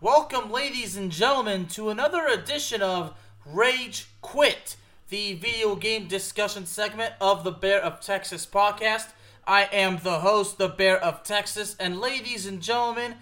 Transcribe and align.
Welcome, 0.00 0.52
ladies 0.52 0.96
and 0.96 1.10
gentlemen, 1.10 1.66
to 1.70 1.88
another 1.88 2.24
edition 2.28 2.82
of 2.82 3.18
Rage 3.44 4.06
Quit, 4.22 4.76
the 5.08 5.34
video 5.34 5.74
game 5.74 6.06
discussion 6.06 6.66
segment 6.66 7.14
of 7.20 7.42
the 7.42 7.50
Bear 7.50 7.82
of 7.82 8.00
Texas 8.00 8.46
podcast. 8.46 9.08
I 9.44 9.64
am 9.64 9.98
the 10.04 10.20
host, 10.20 10.56
the 10.56 10.68
Bear 10.68 11.02
of 11.02 11.24
Texas, 11.24 11.74
and 11.80 11.98
ladies 11.98 12.46
and 12.46 12.62
gentlemen, 12.62 13.16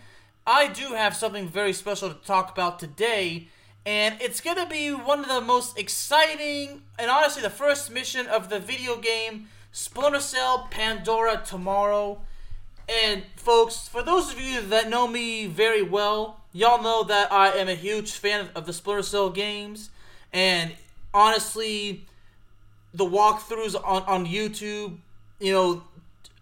I 0.47 0.67
do 0.69 0.93
have 0.93 1.17
something 1.17 1.49
very 1.49 1.73
special 1.73 2.11
to 2.11 2.27
talk 2.27 2.53
about 2.53 2.79
today, 2.79 3.49
and 3.87 4.21
it's 4.21 4.43
going 4.43 4.59
to 4.59 4.67
be 4.67 4.91
one 4.91 5.21
of 5.21 5.29
the 5.29 5.41
most 5.41 5.79
exciting 5.79 6.83
and 6.99 7.11
honestly 7.11 7.41
the 7.41 7.49
first 7.49 7.91
mission 7.91 8.27
of 8.27 8.51
the 8.51 8.59
video 8.61 8.99
game 8.99 9.49
Splinter 9.73 10.21
Cell 10.21 10.69
Pandora 10.71 11.43
tomorrow. 11.43 12.21
And 12.89 13.25
folks, 13.35 13.89
for 13.89 14.03
those 14.03 14.33
of 14.33 14.41
you 14.41 14.61
that 14.61 14.89
know 14.89 15.09
me 15.09 15.47
very 15.47 15.83
well, 15.83 16.41
y'all 16.53 16.83
know 16.83 17.03
that 17.05 17.33
I 17.33 17.49
am 17.51 17.69
a 17.69 17.75
huge 17.75 18.13
fan 18.13 18.49
of 18.55 18.67
the 18.67 18.73
Splinter 18.73 19.03
Cell 19.03 19.31
games. 19.31 19.91
And 20.33 20.73
honestly, 21.13 22.07
the 22.95 23.05
walkthroughs 23.05 23.75
on, 23.75 24.03
on 24.03 24.27
YouTube, 24.27 24.99
you 25.41 25.53
know, 25.53 25.83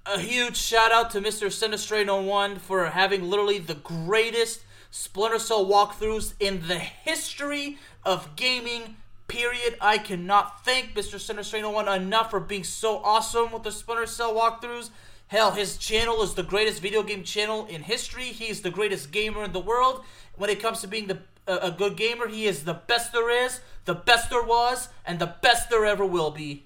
a 0.06 0.20
huge 0.20 0.56
shout 0.56 0.92
out 0.92 1.10
to 1.12 1.20
Mr. 1.20 1.46
Sinistrain01 1.46 2.58
for 2.58 2.86
having 2.86 3.22
literally 3.22 3.58
the 3.58 3.74
greatest 3.74 4.60
Splinter 4.90 5.38
Cell 5.38 5.64
walkthroughs 5.64 6.34
in 6.38 6.68
the 6.68 6.78
history 6.78 7.78
of 8.04 8.36
gaming. 8.36 8.96
Period. 9.26 9.76
I 9.80 9.96
cannot 9.96 10.64
thank 10.64 10.94
Mr. 10.94 11.14
Sinistrain01 11.16 11.96
enough 11.96 12.30
for 12.30 12.38
being 12.38 12.64
so 12.64 12.98
awesome 12.98 13.52
with 13.52 13.62
the 13.62 13.72
Splinter 13.72 14.06
Cell 14.06 14.34
walkthroughs. 14.34 14.90
Hell, 15.28 15.52
his 15.52 15.76
channel 15.76 16.22
is 16.22 16.34
the 16.34 16.42
greatest 16.42 16.80
video 16.80 17.02
game 17.02 17.24
channel 17.24 17.66
in 17.66 17.82
history. 17.82 18.24
He's 18.24 18.62
the 18.62 18.70
greatest 18.70 19.10
gamer 19.10 19.42
in 19.44 19.52
the 19.52 19.60
world. 19.60 20.04
When 20.36 20.50
it 20.50 20.60
comes 20.60 20.80
to 20.80 20.88
being 20.88 21.06
the 21.06 21.18
a, 21.46 21.56
a 21.56 21.70
good 21.70 21.96
gamer, 21.96 22.28
he 22.28 22.46
is 22.46 22.64
the 22.64 22.74
best 22.74 23.12
there 23.12 23.30
is, 23.30 23.60
the 23.84 23.94
best 23.94 24.30
there 24.30 24.42
was, 24.42 24.88
and 25.04 25.18
the 25.18 25.34
best 25.42 25.70
there 25.70 25.84
ever 25.84 26.04
will 26.04 26.30
be. 26.30 26.64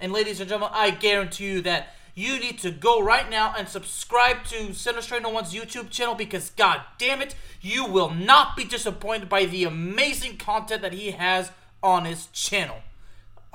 And 0.00 0.12
ladies 0.12 0.40
and 0.40 0.48
gentlemen, 0.48 0.76
I 0.76 0.90
guarantee 0.90 1.46
you 1.46 1.60
that 1.62 1.94
you 2.14 2.38
need 2.40 2.58
to 2.60 2.70
go 2.70 3.00
right 3.00 3.30
now 3.30 3.54
and 3.56 3.68
subscribe 3.68 4.44
to 4.46 4.72
Sinister 4.74 5.20
No 5.20 5.28
One's 5.28 5.54
YouTube 5.54 5.90
channel 5.90 6.14
because 6.14 6.50
god 6.50 6.80
damn 6.98 7.22
it, 7.22 7.34
you 7.60 7.84
will 7.84 8.10
not 8.10 8.56
be 8.56 8.64
disappointed 8.64 9.28
by 9.28 9.44
the 9.44 9.64
amazing 9.64 10.36
content 10.36 10.82
that 10.82 10.92
he 10.92 11.12
has 11.12 11.52
on 11.82 12.04
his 12.04 12.26
channel. 12.28 12.78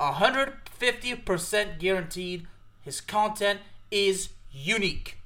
150% 0.00 1.78
guaranteed 1.78 2.46
his 2.80 3.00
content 3.00 3.60
is 3.90 4.30
unique. 4.54 5.18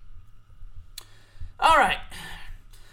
Alright. 1.61 1.99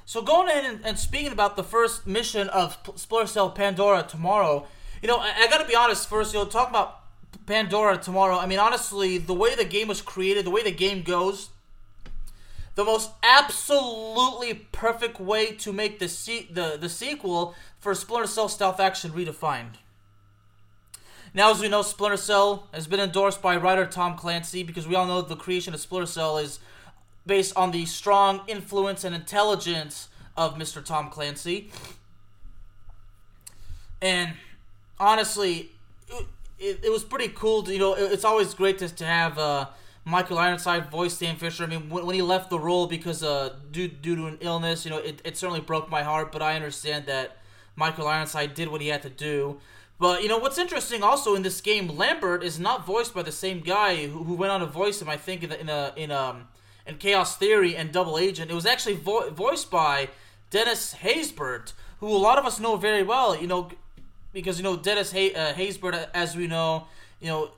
So 0.05 0.22
going 0.22 0.47
ahead 0.47 0.66
and, 0.66 0.86
and, 0.86 1.00
speaking 1.00 1.31
about 1.31 1.55
the 1.55 1.64
first 1.64 2.05
mission 2.05 2.47
of 2.50 2.77
Splinter 2.95 3.27
Cell 3.27 3.50
Pandora 3.50 4.03
tomorrow, 4.03 4.67
you 5.02 5.08
know, 5.08 5.17
I, 5.17 5.33
I 5.38 5.47
gotta 5.47 5.66
be 5.66 5.75
honest 5.75 6.08
first, 6.08 6.33
you 6.33 6.39
know, 6.39 6.45
talk 6.45 6.69
about 6.69 7.00
Pandora 7.45 7.97
tomorrow. 7.97 8.38
I 8.38 8.45
mean, 8.45 8.59
honestly, 8.59 9.17
the 9.17 9.33
way 9.33 9.55
the 9.55 9.65
game 9.65 9.87
was 9.87 10.02
created, 10.02 10.45
the 10.45 10.52
way 10.52 10.64
the 10.64 10.71
game 10.71 11.04
goes, 11.04 11.49
the 12.76 12.83
most 12.83 13.11
absolutely 13.23 14.54
perfect 14.71 15.20
way 15.20 15.54
to 15.54 15.73
make 15.73 15.99
the 15.99 16.08
se- 16.08 16.49
the 16.52 16.77
the 16.80 16.89
sequel 16.89 17.55
for 17.80 17.95
Splinter 17.95 18.27
Cell 18.27 18.49
Stealth 18.49 18.80
Action 18.80 19.11
redefined. 19.11 19.76
Now, 21.35 21.51
as 21.51 21.59
we 21.59 21.67
know, 21.67 21.81
Splinter 21.81 22.15
Cell 22.15 22.65
has 22.73 22.87
been 22.87 23.01
endorsed 23.01 23.41
by 23.41 23.57
writer 23.57 23.85
Tom 23.85 24.15
Clancy 24.15 24.63
because 24.63 24.87
we 24.87 24.95
all 24.95 25.05
know 25.05 25.21
the 25.21 25.35
creation 25.35 25.73
of 25.73 25.81
Splinter 25.81 26.07
Cell 26.07 26.37
is 26.37 26.59
based 27.27 27.51
on 27.57 27.71
the 27.71 27.85
strong 27.85 28.39
influence 28.47 29.03
and 29.03 29.13
intelligence 29.13 30.07
of 30.37 30.55
Mr. 30.55 30.83
Tom 30.83 31.09
Clancy. 31.09 31.69
And 34.01 34.35
honestly, 34.97 35.71
it, 36.57 36.79
it 36.85 36.89
was 36.89 37.03
pretty 37.03 37.27
cool. 37.27 37.63
To, 37.63 37.73
you 37.73 37.79
know, 37.79 37.95
it, 37.95 38.13
it's 38.13 38.23
always 38.23 38.53
great 38.53 38.77
to, 38.77 38.87
to 38.87 39.05
have 39.05 39.37
uh, 39.37 39.67
Michael 40.05 40.37
Ironside 40.37 40.89
voice 40.89 41.15
Sam 41.15 41.35
Fisher. 41.35 41.65
I 41.65 41.67
mean, 41.67 41.89
when, 41.89 42.05
when 42.05 42.15
he 42.15 42.21
left 42.21 42.49
the 42.49 42.59
role 42.59 42.87
because 42.87 43.23
uh, 43.23 43.55
due 43.73 43.89
due 43.89 44.15
to 44.15 44.27
an 44.27 44.37
illness, 44.39 44.85
you 44.85 44.91
know, 44.91 44.99
it, 44.99 45.21
it 45.25 45.35
certainly 45.35 45.59
broke 45.59 45.89
my 45.89 46.03
heart. 46.03 46.31
But 46.31 46.41
I 46.41 46.55
understand 46.55 47.07
that 47.07 47.39
Michael 47.75 48.07
Ironside 48.07 48.53
did 48.53 48.69
what 48.69 48.79
he 48.79 48.87
had 48.87 49.02
to 49.02 49.09
do. 49.09 49.59
But 49.98 50.23
you 50.23 50.28
know 50.30 50.38
what's 50.38 50.58
interesting 50.58 51.04
also 51.04 51.36
in 51.36 51.42
this 51.44 51.61
game, 51.61 51.88
Lambert 51.88 52.44
is 52.44 52.60
not 52.60 52.86
voiced 52.86 53.14
by 53.14 53.23
the 53.23 53.32
same 53.32 53.61
guy 53.61 54.08
who, 54.08 54.23
who 54.23 54.33
went 54.33 54.52
on 54.52 54.60
to 54.60 54.66
voice 54.66 55.02
him. 55.02 55.10
I 55.10 55.17
think 55.17 55.44
in 55.44 55.52
in 55.52 55.70
a, 55.70 55.94
in 55.95 56.11
um 56.11 56.48
in 56.86 56.98
Chaos 56.98 57.38
Theory 57.38 57.76
and 57.76 57.92
Double 57.92 58.17
Agent. 58.17 58.52
It 58.52 58.54
was 58.54 58.66
actually 58.66 58.95
vo- 58.95 59.30
voiced 59.32 59.72
by 59.72 60.10
Dennis 60.50 60.95
Haysbert, 61.02 61.73
who 62.00 62.08
a 62.08 62.17
lot 62.17 62.38
of 62.38 62.45
us 62.45 62.60
know 62.60 62.76
very 62.76 63.04
well. 63.04 63.36
You 63.36 63.48
know, 63.48 63.70
because 64.33 64.58
you 64.58 64.64
know 64.64 64.76
Dennis 64.76 65.11
Hay- 65.14 65.33
uh, 65.33 65.54
Haysbert, 65.54 66.10
as 66.14 66.36
we 66.36 66.48
know, 66.48 66.88
you 67.22 67.27
know, 67.27 67.52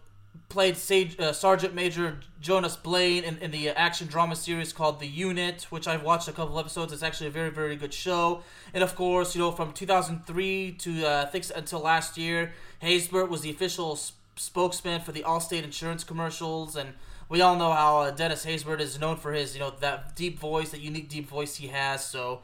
played 0.49 0.77
Sage, 0.77 1.19
uh, 1.19 1.33
Sergeant 1.33 1.73
Major 1.73 2.19
Jonas 2.41 2.75
Blaine 2.75 3.23
in, 3.23 3.37
in 3.37 3.51
the 3.51 3.69
action 3.69 4.07
drama 4.07 4.35
series 4.35 4.73
called 4.73 4.99
The 4.99 5.07
Unit, 5.07 5.67
which 5.69 5.87
I've 5.87 6.03
watched 6.03 6.27
a 6.27 6.31
couple 6.31 6.57
episodes. 6.59 6.93
It's 6.93 7.03
actually 7.03 7.27
a 7.27 7.31
very 7.31 7.49
very 7.49 7.75
good 7.75 7.93
show. 7.93 8.43
And 8.73 8.83
of 8.83 8.95
course, 8.95 9.35
you 9.35 9.41
know, 9.41 9.51
from 9.51 9.73
2003 9.73 10.71
to 10.79 11.05
uh, 11.05 11.23
I 11.27 11.29
think 11.29 11.45
until 11.55 11.79
last 11.79 12.17
year, 12.17 12.53
Haysbert 12.81 13.29
was 13.29 13.41
the 13.41 13.49
official 13.49 13.95
sp- 13.97 14.15
spokesman 14.35 15.01
for 15.01 15.11
the 15.11 15.23
Allstate 15.23 15.63
insurance 15.63 16.03
commercials 16.03 16.75
and. 16.75 16.93
We 17.29 17.41
all 17.41 17.57
know 17.57 17.73
how 17.73 17.97
uh, 17.97 18.11
Dennis 18.11 18.45
Haysbert 18.45 18.79
is 18.79 18.97
known 19.01 19.17
for 19.17 19.33
his, 19.33 19.53
you 19.53 19.59
know, 19.59 19.73
that 19.81 20.15
deep 20.15 20.39
voice, 20.39 20.69
that 20.69 20.79
unique 20.79 21.09
deep 21.09 21.27
voice 21.27 21.57
he 21.57 21.67
has. 21.67 22.05
So, 22.05 22.39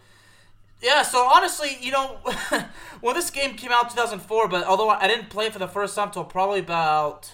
yeah, 0.81 1.03
so 1.03 1.19
honestly, 1.19 1.77
you 1.79 1.91
know, 1.93 2.17
when 2.99 3.15
this 3.15 3.29
game 3.29 3.55
came 3.55 3.71
out 3.71 3.89
2004, 3.89 4.49
but 4.49 4.65
although 4.65 4.89
I 4.89 5.07
didn't 5.07 5.29
play 5.29 5.45
it 5.45 5.53
for 5.53 5.59
the 5.59 5.69
first 5.69 5.95
time 5.95 6.09
until 6.09 6.25
probably 6.25 6.59
about 6.59 7.31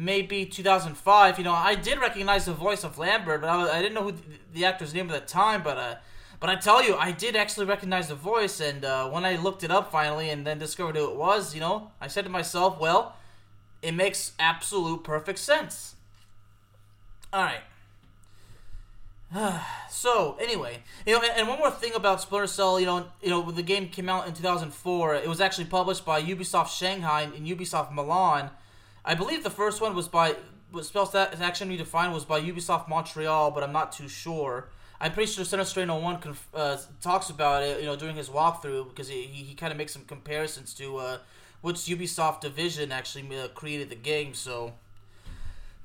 maybe 0.00 0.46
2005, 0.46 1.38
you 1.38 1.44
know, 1.44 1.52
I 1.52 1.74
did 1.74 2.00
recognize 2.00 2.46
the 2.46 2.54
voice 2.54 2.84
of 2.84 2.98
Lambert, 2.98 3.42
but 3.42 3.48
I, 3.48 3.78
I 3.78 3.82
didn't 3.82 3.94
know 3.94 4.04
who 4.04 4.14
the, 4.54 4.64
actor's 4.64 4.94
name 4.94 5.10
at 5.10 5.20
the 5.20 5.26
time, 5.26 5.62
but 5.62 5.76
uh, 5.76 5.96
but 6.40 6.48
I 6.48 6.56
tell 6.56 6.82
you, 6.82 6.96
I 6.96 7.12
did 7.12 7.36
actually 7.36 7.66
recognize 7.66 8.08
the 8.08 8.14
voice, 8.14 8.60
and 8.60 8.82
uh, 8.82 9.10
when 9.10 9.26
I 9.26 9.36
looked 9.36 9.62
it 9.62 9.70
up 9.70 9.92
finally 9.92 10.30
and 10.30 10.46
then 10.46 10.58
discovered 10.58 10.96
who 10.96 11.10
it 11.10 11.16
was, 11.16 11.54
you 11.54 11.60
know, 11.60 11.90
I 12.00 12.06
said 12.06 12.24
to 12.24 12.30
myself, 12.30 12.80
well, 12.80 13.14
it 13.82 13.92
makes 13.92 14.32
absolute 14.38 15.04
perfect 15.04 15.38
sense. 15.38 15.96
All 17.30 17.42
right. 17.42 17.60
so 19.90 20.38
anyway, 20.40 20.78
you 21.06 21.12
know, 21.12 21.20
and, 21.20 21.30
and, 21.36 21.48
one 21.48 21.58
more 21.58 21.70
thing 21.70 21.94
about 21.94 22.22
Splinter 22.22 22.46
Cell, 22.46 22.80
you 22.80 22.86
know, 22.86 23.06
you 23.22 23.28
know, 23.28 23.40
when 23.40 23.54
the 23.54 23.62
game 23.62 23.88
came 23.88 24.08
out 24.08 24.26
in 24.26 24.32
2004, 24.32 25.16
it 25.16 25.28
was 25.28 25.42
actually 25.42 25.66
published 25.66 26.06
by 26.06 26.22
Ubisoft 26.22 26.68
Shanghai 26.68 27.22
and 27.22 27.46
Ubisoft 27.46 27.92
Milan. 27.92 28.50
I 29.04 29.14
believe 29.14 29.42
the 29.42 29.50
first 29.50 29.80
one 29.80 29.94
was 29.94 30.08
by 30.08 30.36
was 30.72 30.88
Stealth 30.88 31.14
Action 31.14 31.68
redefined 31.68 32.12
was 32.12 32.24
by 32.24 32.40
Ubisoft 32.40 32.88
Montreal, 32.88 33.50
but 33.50 33.62
I'm 33.62 33.72
not 33.72 33.92
too 33.92 34.08
sure. 34.08 34.68
I'm 35.00 35.12
pretty 35.12 35.32
sure 35.32 35.44
Sinistrain 35.44 35.88
01 35.88 36.18
conf- 36.20 36.48
uh, 36.54 36.76
talks 37.00 37.30
about 37.30 37.62
it, 37.62 37.80
you 37.80 37.86
know, 37.86 37.96
during 37.96 38.14
his 38.14 38.28
walkthrough 38.28 38.88
because 38.90 39.08
he, 39.08 39.22
he, 39.22 39.42
he 39.42 39.54
kind 39.54 39.72
of 39.72 39.78
makes 39.78 39.92
some 39.92 40.04
comparisons 40.04 40.74
to 40.74 40.98
uh, 40.98 41.18
which 41.62 41.76
Ubisoft 41.76 42.42
division 42.42 42.92
actually 42.92 43.26
uh, 43.36 43.48
created 43.48 43.88
the 43.88 43.96
game. 43.96 44.34
So 44.34 44.74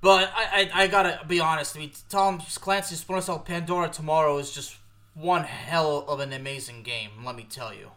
but 0.05 0.31
I, 0.35 0.69
I, 0.71 0.83
I 0.83 0.87
gotta 0.87 1.25
be 1.25 1.39
honest. 1.39 1.75
I 1.75 1.79
mean, 1.79 1.91
Tom 2.09 2.39
Clancy's 2.39 2.99
Splinter 2.99 3.25
Cell 3.25 3.39
Pandora 3.39 3.89
tomorrow 3.89 4.37
is 4.37 4.51
just 4.51 4.77
one 5.15 5.45
hell 5.45 6.05
of 6.07 6.19
an 6.19 6.31
amazing 6.31 6.83
game. 6.83 7.09
Let 7.25 7.35
me 7.35 7.47
tell 7.49 7.73
you. 7.73 7.89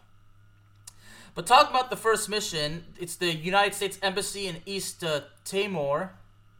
But 1.38 1.46
talking 1.46 1.70
about 1.72 1.88
the 1.88 1.96
first 1.96 2.28
mission, 2.28 2.82
it's 2.98 3.14
the 3.14 3.32
United 3.32 3.72
States 3.72 3.96
Embassy 4.02 4.48
in 4.48 4.56
East 4.66 5.04
uh, 5.04 5.20
Timor. 5.44 6.10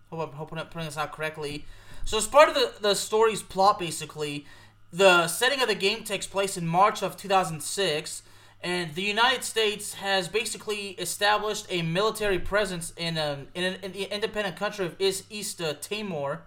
Hope 0.09 0.21
I'm 0.21 0.37
hoping 0.37 0.57
I'm 0.57 0.67
putting 0.67 0.87
this 0.87 0.97
out 0.97 1.11
correctly. 1.11 1.65
So, 2.05 2.17
as 2.17 2.29
part 2.29 2.49
of 2.49 2.55
the, 2.55 2.75
the 2.81 2.95
story's 2.95 3.43
plot, 3.43 3.81
basically, 3.81 4.47
the 4.93 5.27
setting 5.27 5.61
of 5.61 5.67
the 5.67 5.75
game 5.75 6.05
takes 6.05 6.29
place 6.29 6.57
in 6.57 6.65
March 6.65 7.03
of 7.03 7.17
2006, 7.17 8.23
and 8.63 8.95
the 8.95 9.03
United 9.03 9.43
States 9.43 9.95
has 9.95 10.29
basically 10.29 10.91
established 10.91 11.67
a 11.71 11.83
military 11.83 12.39
presence 12.39 12.93
in, 12.97 13.19
um, 13.19 13.49
in, 13.57 13.65
an, 13.65 13.81
in 13.83 13.91
the 13.91 14.05
independent 14.15 14.55
country 14.55 14.87
of 14.87 14.95
East, 15.01 15.25
East 15.29 15.61
uh, 15.61 15.75
Timor. 15.81 16.43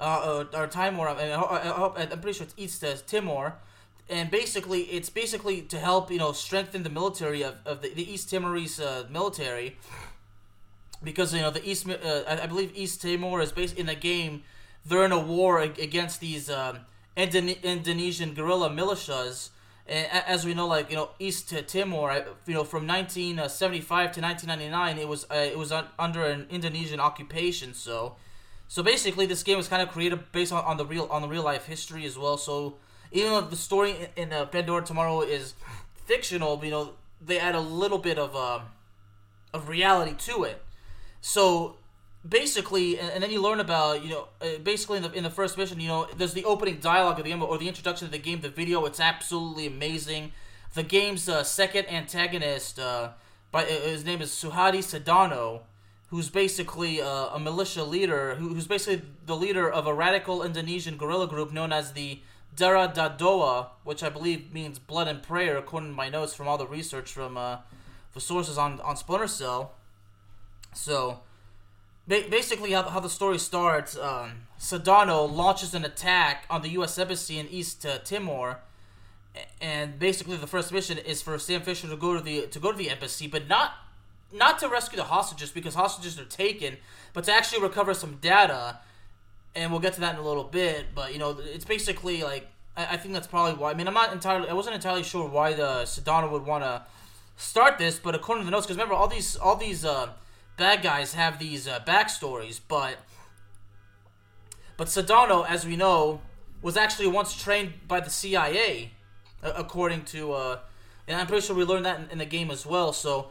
Uh, 0.00 0.44
uh, 0.52 0.58
or 0.58 0.66
Timor, 0.66 1.10
I, 1.10 1.30
I, 1.30 2.02
am 2.10 2.20
pretty 2.20 2.38
sure 2.38 2.44
it's 2.44 2.54
East 2.56 2.82
uh, 2.82 2.96
Timor. 3.06 3.54
And 4.08 4.30
basically 4.30 4.82
it's 4.82 5.08
basically 5.08 5.62
to 5.62 5.78
help 5.78 6.10
you 6.10 6.18
know 6.18 6.32
strengthen 6.32 6.82
the 6.82 6.90
military 6.90 7.42
of, 7.42 7.56
of 7.64 7.82
the, 7.82 7.92
the 7.94 8.12
East 8.12 8.30
Timorese 8.30 8.80
uh, 8.80 9.04
military. 9.10 9.76
Because 11.02 11.34
you 11.34 11.40
know 11.40 11.50
the 11.50 11.66
East 11.68 11.88
uh, 11.88 12.22
I, 12.26 12.42
I 12.42 12.46
believe 12.46 12.72
East 12.74 13.02
Timor 13.02 13.40
is 13.40 13.52
based 13.52 13.76
in 13.76 13.86
the 13.86 13.94
game 13.94 14.42
they're 14.86 15.04
in 15.04 15.12
a 15.12 15.18
war 15.18 15.60
against 15.60 16.20
these 16.20 16.50
um, 16.50 16.80
Indone- 17.16 17.62
Indonesian 17.62 18.34
guerrilla 18.34 18.68
militias. 18.68 19.48
And 19.86 20.06
as 20.26 20.46
we 20.46 20.54
know 20.54 20.66
like 20.66 20.90
you 20.90 20.96
know 20.96 21.10
East 21.18 21.52
Timor 21.68 22.24
you 22.46 22.54
know 22.54 22.64
from 22.64 22.86
1975 22.86 24.12
to 24.12 24.20
1999 24.20 24.98
it 24.98 25.08
was 25.08 25.24
uh, 25.30 25.34
it 25.34 25.58
was 25.58 25.72
un- 25.72 25.88
under 25.98 26.24
an 26.24 26.46
Indonesian 26.50 27.00
occupation 27.00 27.74
so. 27.74 28.16
So 28.66 28.82
basically 28.82 29.26
this 29.26 29.42
game 29.42 29.58
was 29.58 29.68
kind 29.68 29.82
of 29.82 29.90
created 29.90 30.32
based 30.32 30.52
on, 30.52 30.64
on 30.64 30.78
the 30.78 30.86
real 30.86 31.06
on 31.10 31.20
the 31.22 31.28
real 31.28 31.42
life 31.42 31.66
history 31.66 32.06
as 32.06 32.16
well 32.18 32.38
so 32.38 32.76
even 33.14 33.32
though 33.32 33.40
the 33.40 33.56
story 33.56 33.96
in, 34.16 34.32
uh, 34.32 34.44
Pandora 34.46 34.82
Tomorrow 34.82 35.22
is 35.22 35.54
fictional, 36.04 36.62
you 36.62 36.70
know, 36.70 36.92
they 37.24 37.38
add 37.38 37.54
a 37.54 37.60
little 37.60 37.98
bit 37.98 38.18
of 38.18 38.36
uh, 38.36 38.60
of 39.54 39.68
reality 39.68 40.14
to 40.18 40.44
it. 40.44 40.60
So 41.20 41.76
basically, 42.28 42.98
and, 42.98 43.10
and, 43.10 43.22
then 43.22 43.30
you 43.30 43.40
learn 43.40 43.60
about, 43.60 44.02
you 44.02 44.10
know, 44.10 44.28
uh, 44.42 44.58
basically 44.62 44.96
in 44.96 45.04
the, 45.04 45.12
in 45.12 45.22
the 45.22 45.30
first 45.30 45.56
mission, 45.56 45.78
you 45.80 45.88
know, 45.88 46.08
there's 46.16 46.34
the 46.34 46.44
opening 46.44 46.78
dialogue 46.80 47.18
of 47.18 47.24
the 47.24 47.30
game 47.30 47.42
or 47.42 47.56
the 47.56 47.68
introduction 47.68 48.06
of 48.06 48.12
the 48.12 48.18
game, 48.18 48.40
the 48.40 48.48
video. 48.48 48.84
It's 48.84 49.00
absolutely 49.00 49.66
amazing. 49.66 50.32
The 50.74 50.82
game's 50.82 51.28
uh, 51.28 51.44
second 51.44 51.86
antagonist, 51.88 52.80
uh, 52.80 53.10
by 53.52 53.62
uh, 53.62 53.68
his 53.68 54.04
name 54.04 54.20
is 54.20 54.30
Suhadi 54.30 54.78
Sedano, 54.78 55.60
who's 56.08 56.28
basically 56.28 57.00
uh, 57.00 57.28
a 57.28 57.38
militia 57.38 57.84
leader, 57.84 58.34
who, 58.34 58.48
who's 58.48 58.66
basically 58.66 59.02
the 59.24 59.36
leader 59.36 59.70
of 59.70 59.86
a 59.86 59.94
radical 59.94 60.42
Indonesian 60.42 60.96
guerrilla 60.96 61.28
group 61.28 61.52
known 61.52 61.72
as 61.72 61.92
the 61.92 62.20
Darah 62.56 62.92
Dan 62.92 63.16
Doa, 63.16 63.68
which 63.82 64.02
I 64.02 64.08
believe 64.08 64.52
means 64.52 64.78
blood 64.78 65.08
and 65.08 65.22
prayer, 65.22 65.56
according 65.56 65.90
to 65.90 65.96
my 65.96 66.08
notes 66.08 66.34
from 66.34 66.46
all 66.46 66.58
the 66.58 66.66
research 66.66 67.12
from 67.12 67.36
uh, 67.36 67.58
the 68.12 68.20
sources 68.20 68.56
on, 68.58 68.80
on 68.80 68.96
Splinter 68.96 69.26
Cell. 69.26 69.72
So, 70.72 71.20
ba- 72.06 72.24
basically, 72.30 72.72
how, 72.72 72.82
how 72.84 73.00
the 73.00 73.10
story 73.10 73.38
starts 73.38 73.96
um, 73.96 74.46
Sedano 74.58 75.30
launches 75.30 75.74
an 75.74 75.84
attack 75.84 76.44
on 76.48 76.62
the 76.62 76.70
U.S. 76.70 76.98
Embassy 76.98 77.38
in 77.38 77.48
East 77.48 77.84
uh, 77.84 77.98
Timor. 77.98 78.58
And 79.60 79.98
basically, 79.98 80.36
the 80.36 80.46
first 80.46 80.72
mission 80.72 80.96
is 80.96 81.20
for 81.20 81.36
Sam 81.38 81.62
Fisher 81.62 81.88
to 81.88 81.96
go 81.96 82.14
to 82.14 82.20
the 82.20 82.46
to 82.46 82.60
go 82.60 82.70
to 82.70 82.78
the 82.78 82.88
embassy, 82.88 83.26
but 83.26 83.48
not 83.48 83.72
not 84.32 84.60
to 84.60 84.68
rescue 84.68 84.96
the 84.96 85.04
hostages 85.04 85.50
because 85.50 85.74
hostages 85.74 86.18
are 86.20 86.24
taken, 86.24 86.76
but 87.12 87.24
to 87.24 87.32
actually 87.32 87.62
recover 87.62 87.94
some 87.94 88.18
data 88.20 88.78
and 89.54 89.70
we'll 89.70 89.80
get 89.80 89.94
to 89.94 90.00
that 90.00 90.14
in 90.14 90.20
a 90.20 90.26
little 90.26 90.44
bit. 90.44 90.86
But 90.94 91.12
you 91.12 91.18
know, 91.18 91.38
it's 91.40 91.64
basically 91.64 92.22
like 92.22 92.48
I, 92.76 92.94
I 92.94 92.96
think 92.96 93.14
that's 93.14 93.26
probably 93.26 93.54
why. 93.54 93.70
I 93.70 93.74
mean, 93.74 93.88
I'm 93.88 93.94
not 93.94 94.12
entirely. 94.12 94.48
I 94.48 94.54
wasn't 94.54 94.74
entirely 94.74 95.02
sure 95.02 95.28
why 95.28 95.54
the 95.54 95.82
Sedano 95.84 96.30
would 96.30 96.44
want 96.44 96.64
to 96.64 96.82
start 97.36 97.78
this, 97.78 97.98
but 97.98 98.14
according 98.14 98.42
to 98.42 98.46
the 98.46 98.50
notes, 98.50 98.66
because 98.66 98.76
remember 98.76 98.94
all 98.94 99.08
these 99.08 99.36
all 99.36 99.56
these 99.56 99.84
uh, 99.84 100.10
bad 100.56 100.82
guys 100.82 101.14
have 101.14 101.38
these 101.38 101.66
uh, 101.68 101.80
backstories, 101.86 102.60
but 102.66 102.96
but 104.76 104.88
Sedano, 104.88 105.46
as 105.48 105.66
we 105.66 105.76
know, 105.76 106.20
was 106.62 106.76
actually 106.76 107.08
once 107.08 107.40
trained 107.40 107.74
by 107.86 108.00
the 108.00 108.10
CIA, 108.10 108.92
according 109.42 110.04
to. 110.06 110.32
Uh, 110.32 110.58
and 111.06 111.20
I'm 111.20 111.26
pretty 111.26 111.46
sure 111.46 111.54
we 111.54 111.64
learned 111.64 111.84
that 111.84 112.00
in, 112.00 112.10
in 112.12 112.18
the 112.18 112.24
game 112.24 112.50
as 112.50 112.64
well. 112.64 112.92
So 112.92 113.28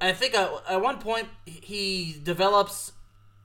I 0.00 0.12
think 0.12 0.34
at 0.34 0.82
one 0.82 0.98
point 0.98 1.28
he 1.46 2.16
develops 2.22 2.92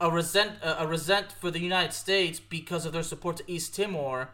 a 0.04 0.10
resent 0.10 0.52
a 0.62 0.86
resent 0.86 1.32
for 1.32 1.50
the 1.50 1.58
United 1.58 1.94
States 1.94 2.38
because 2.38 2.84
of 2.84 2.92
their 2.92 3.02
support 3.02 3.38
to 3.38 3.44
East 3.50 3.74
Timor. 3.74 4.28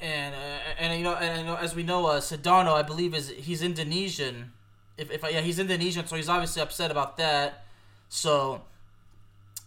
And 0.00 0.34
uh, 0.34 0.78
and 0.78 0.96
you 0.96 1.04
know 1.04 1.14
and 1.14 1.40
you 1.40 1.46
know 1.46 1.56
as 1.56 1.74
we 1.74 1.82
know, 1.82 2.06
uh, 2.06 2.20
Sedano 2.20 2.72
I 2.72 2.82
believe 2.82 3.12
is 3.12 3.30
he's 3.30 3.60
Indonesian. 3.60 4.52
If 4.96 5.10
if 5.10 5.24
I, 5.24 5.30
yeah 5.30 5.40
he's 5.40 5.58
Indonesian, 5.58 6.06
so 6.06 6.14
he's 6.14 6.28
obviously 6.28 6.62
upset 6.62 6.92
about 6.92 7.16
that. 7.16 7.64
So 8.08 8.62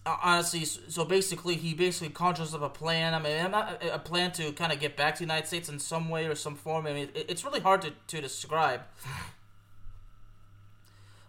uh, 0.06 0.16
honestly, 0.24 0.64
so 0.64 1.04
basically 1.04 1.56
he 1.56 1.74
basically 1.74 2.10
conjures 2.14 2.54
up 2.54 2.62
a 2.62 2.70
plan. 2.70 3.14
I 3.14 3.20
mean, 3.20 3.54
a 3.92 4.00
plan 4.00 4.32
to 4.34 4.54
kind 4.54 4.72
of 4.72 4.80
get 4.80 4.96
back 4.96 5.16
to 5.16 5.20
the 5.20 5.26
United 5.26 5.48
States 5.48 5.68
in 5.68 5.80
some 5.80 6.08
way 6.08 6.26
or 6.26 6.36
some 6.36 6.56
form. 6.56 6.88
I 6.88 6.94
mean, 6.94 7.10
it's 7.14 7.44
really 7.44 7.60
hard 7.60 7.82
to 7.82 7.92
to 8.08 8.22
describe. 8.22 8.82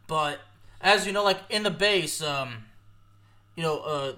But 0.08 0.38
as 0.80 1.04
you 1.04 1.12
know, 1.12 1.24
like 1.24 1.40
in 1.50 1.64
the 1.64 1.70
base, 1.70 2.22
um, 2.22 2.65
you 3.56 3.62
know, 3.62 3.79
uh, 3.81 4.12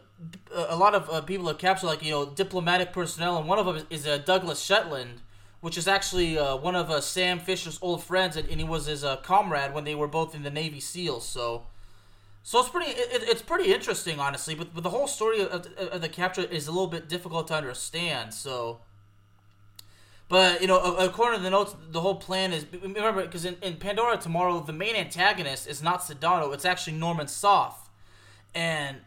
a 0.69 0.77
lot 0.77 0.95
of 0.95 1.09
uh, 1.09 1.21
people 1.21 1.49
are 1.49 1.55
captured, 1.55 1.87
like 1.87 2.05
you 2.05 2.11
know, 2.11 2.27
diplomatic 2.27 2.93
personnel, 2.93 3.39
and 3.39 3.49
one 3.49 3.59
of 3.59 3.67
them 3.67 3.87
is, 3.89 4.07
uh, 4.07 4.19
Douglas 4.19 4.61
Shetland, 4.61 5.21
which 5.61 5.79
is 5.79 5.87
actually 5.87 6.37
uh, 6.37 6.57
one 6.57 6.75
of 6.75 6.91
uh, 6.91 7.01
Sam 7.01 7.39
Fisher's 7.39 7.79
old 7.81 8.03
friends, 8.03 8.37
and, 8.37 8.49
and 8.49 8.61
he 8.61 8.67
was 8.67 8.87
his 8.87 9.05
uh, 9.05 9.17
comrade 9.19 9.73
when 9.73 9.85
they 9.85 9.95
were 9.95 10.09
both 10.09 10.35
in 10.35 10.43
the 10.43 10.51
Navy 10.51 10.81
SEALs. 10.81 11.27
So, 11.27 11.63
so 12.43 12.59
it's 12.59 12.69
pretty, 12.69 12.91
it, 12.91 13.23
it's 13.29 13.43
pretty 13.43 13.73
interesting, 13.73 14.19
honestly. 14.19 14.57
But, 14.57 14.75
but 14.75 14.83
the 14.83 14.91
whole 14.91 15.07
story 15.07 15.41
of, 15.41 15.67
of 15.77 16.01
the 16.01 16.09
capture 16.09 16.43
is 16.43 16.67
a 16.67 16.73
little 16.73 16.89
bit 16.89 17.09
difficult 17.09 17.47
to 17.49 17.55
understand. 17.55 18.35
So, 18.35 18.81
but 20.29 20.61
you 20.61 20.67
know, 20.67 20.97
according 20.97 21.39
to 21.39 21.45
the 21.45 21.51
notes, 21.51 21.77
the 21.91 22.01
whole 22.01 22.17
plan 22.17 22.53
is 22.53 22.67
remember 22.83 23.23
because 23.23 23.45
in, 23.45 23.57
in 23.63 23.77
Pandora 23.77 24.17
tomorrow, 24.17 24.59
the 24.59 24.73
main 24.73 24.97
antagonist 24.97 25.69
is 25.69 25.81
not 25.81 26.01
Sedano; 26.01 26.53
it's 26.53 26.65
actually 26.65 26.97
Norman 26.97 27.29
Soth, 27.29 27.89
and 28.53 28.99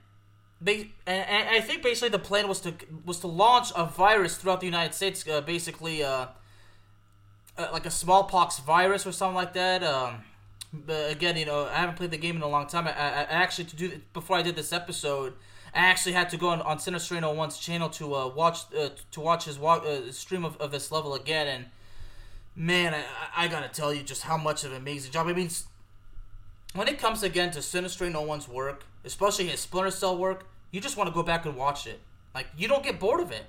they 0.62 0.92
and, 1.08 1.50
I 1.50 1.60
think 1.60 1.82
basically 1.82 2.10
the 2.10 2.20
plan 2.20 2.48
was 2.48 2.62
to 2.62 2.74
was 3.04 3.20
to 3.22 3.28
launch 3.28 3.72
a 3.76 3.86
virus 3.86 4.38
throughout 4.38 4.60
the 4.60 4.68
United 4.68 4.94
States, 4.94 5.28
uh, 5.28 5.42
basically 5.42 6.04
uh, 6.04 6.28
uh, 7.58 7.70
like 7.74 7.86
a 7.86 7.92
smallpox 7.92 8.60
virus 8.60 9.08
or 9.08 9.12
something 9.12 9.36
like 9.36 9.54
that. 9.54 9.84
Um, 9.84 10.24
but 10.72 11.12
again, 11.12 11.36
you 11.36 11.46
know, 11.46 11.66
I 11.66 11.78
haven't 11.78 11.96
played 11.96 12.12
the 12.12 12.18
game 12.18 12.36
in 12.36 12.44
a 12.44 12.48
long 12.48 12.68
time. 12.68 12.88
I, 12.88 12.92
I, 12.92 13.22
I 13.22 13.42
actually 13.44 13.66
to 13.66 13.76
do 13.76 14.02
before 14.14 14.38
I 14.38 14.44
did 14.44 14.56
this 14.56 14.72
episode, 14.72 15.34
I 15.74 15.80
actually 15.80 16.14
had 16.14 16.30
to 16.30 16.38
go 16.38 16.50
on 16.50 16.62
on 16.62 16.78
Sinistrain 16.78 17.24
01's 17.24 17.58
channel 17.58 17.90
to 17.90 18.14
uh, 18.16 18.28
watch 18.28 18.60
uh, 18.78 18.90
to 19.12 19.20
watch 19.20 19.46
his 19.46 19.58
uh, 19.58 20.12
stream 20.12 20.46
of, 20.46 20.58
of 20.58 20.72
this 20.72 20.92
level 20.92 21.16
again, 21.16 21.48
and 21.48 21.66
man, 22.56 22.94
I, 22.94 23.46
I 23.46 23.48
gotta 23.48 23.70
tell 23.70 23.92
you 23.92 24.04
just 24.04 24.24
how 24.24 24.38
much 24.38 24.64
of 24.64 24.72
an 24.72 24.78
amazing 24.78 25.12
job. 25.12 25.28
I 25.28 25.34
mean, 25.34 25.50
when 26.76 26.88
it 26.88 27.00
comes 27.00 27.24
again 27.24 27.50
to 27.52 27.60
Sinistrain 27.60 28.14
01's 28.14 28.48
work, 28.48 28.86
especially 29.04 29.48
his 29.48 29.60
Splinter 29.60 29.92
Cell 29.92 30.18
work, 30.18 30.46
you 30.72 30.80
just 30.82 30.98
want 30.98 31.08
to 31.10 31.14
go 31.14 31.24
back 31.24 31.46
and 31.46 31.56
watch 31.56 31.88
it. 31.88 32.00
Like 32.34 32.48
you 32.58 32.68
don't 32.68 32.84
get 32.84 33.00
bored 33.00 33.22
of 33.22 33.32
it. 33.32 33.46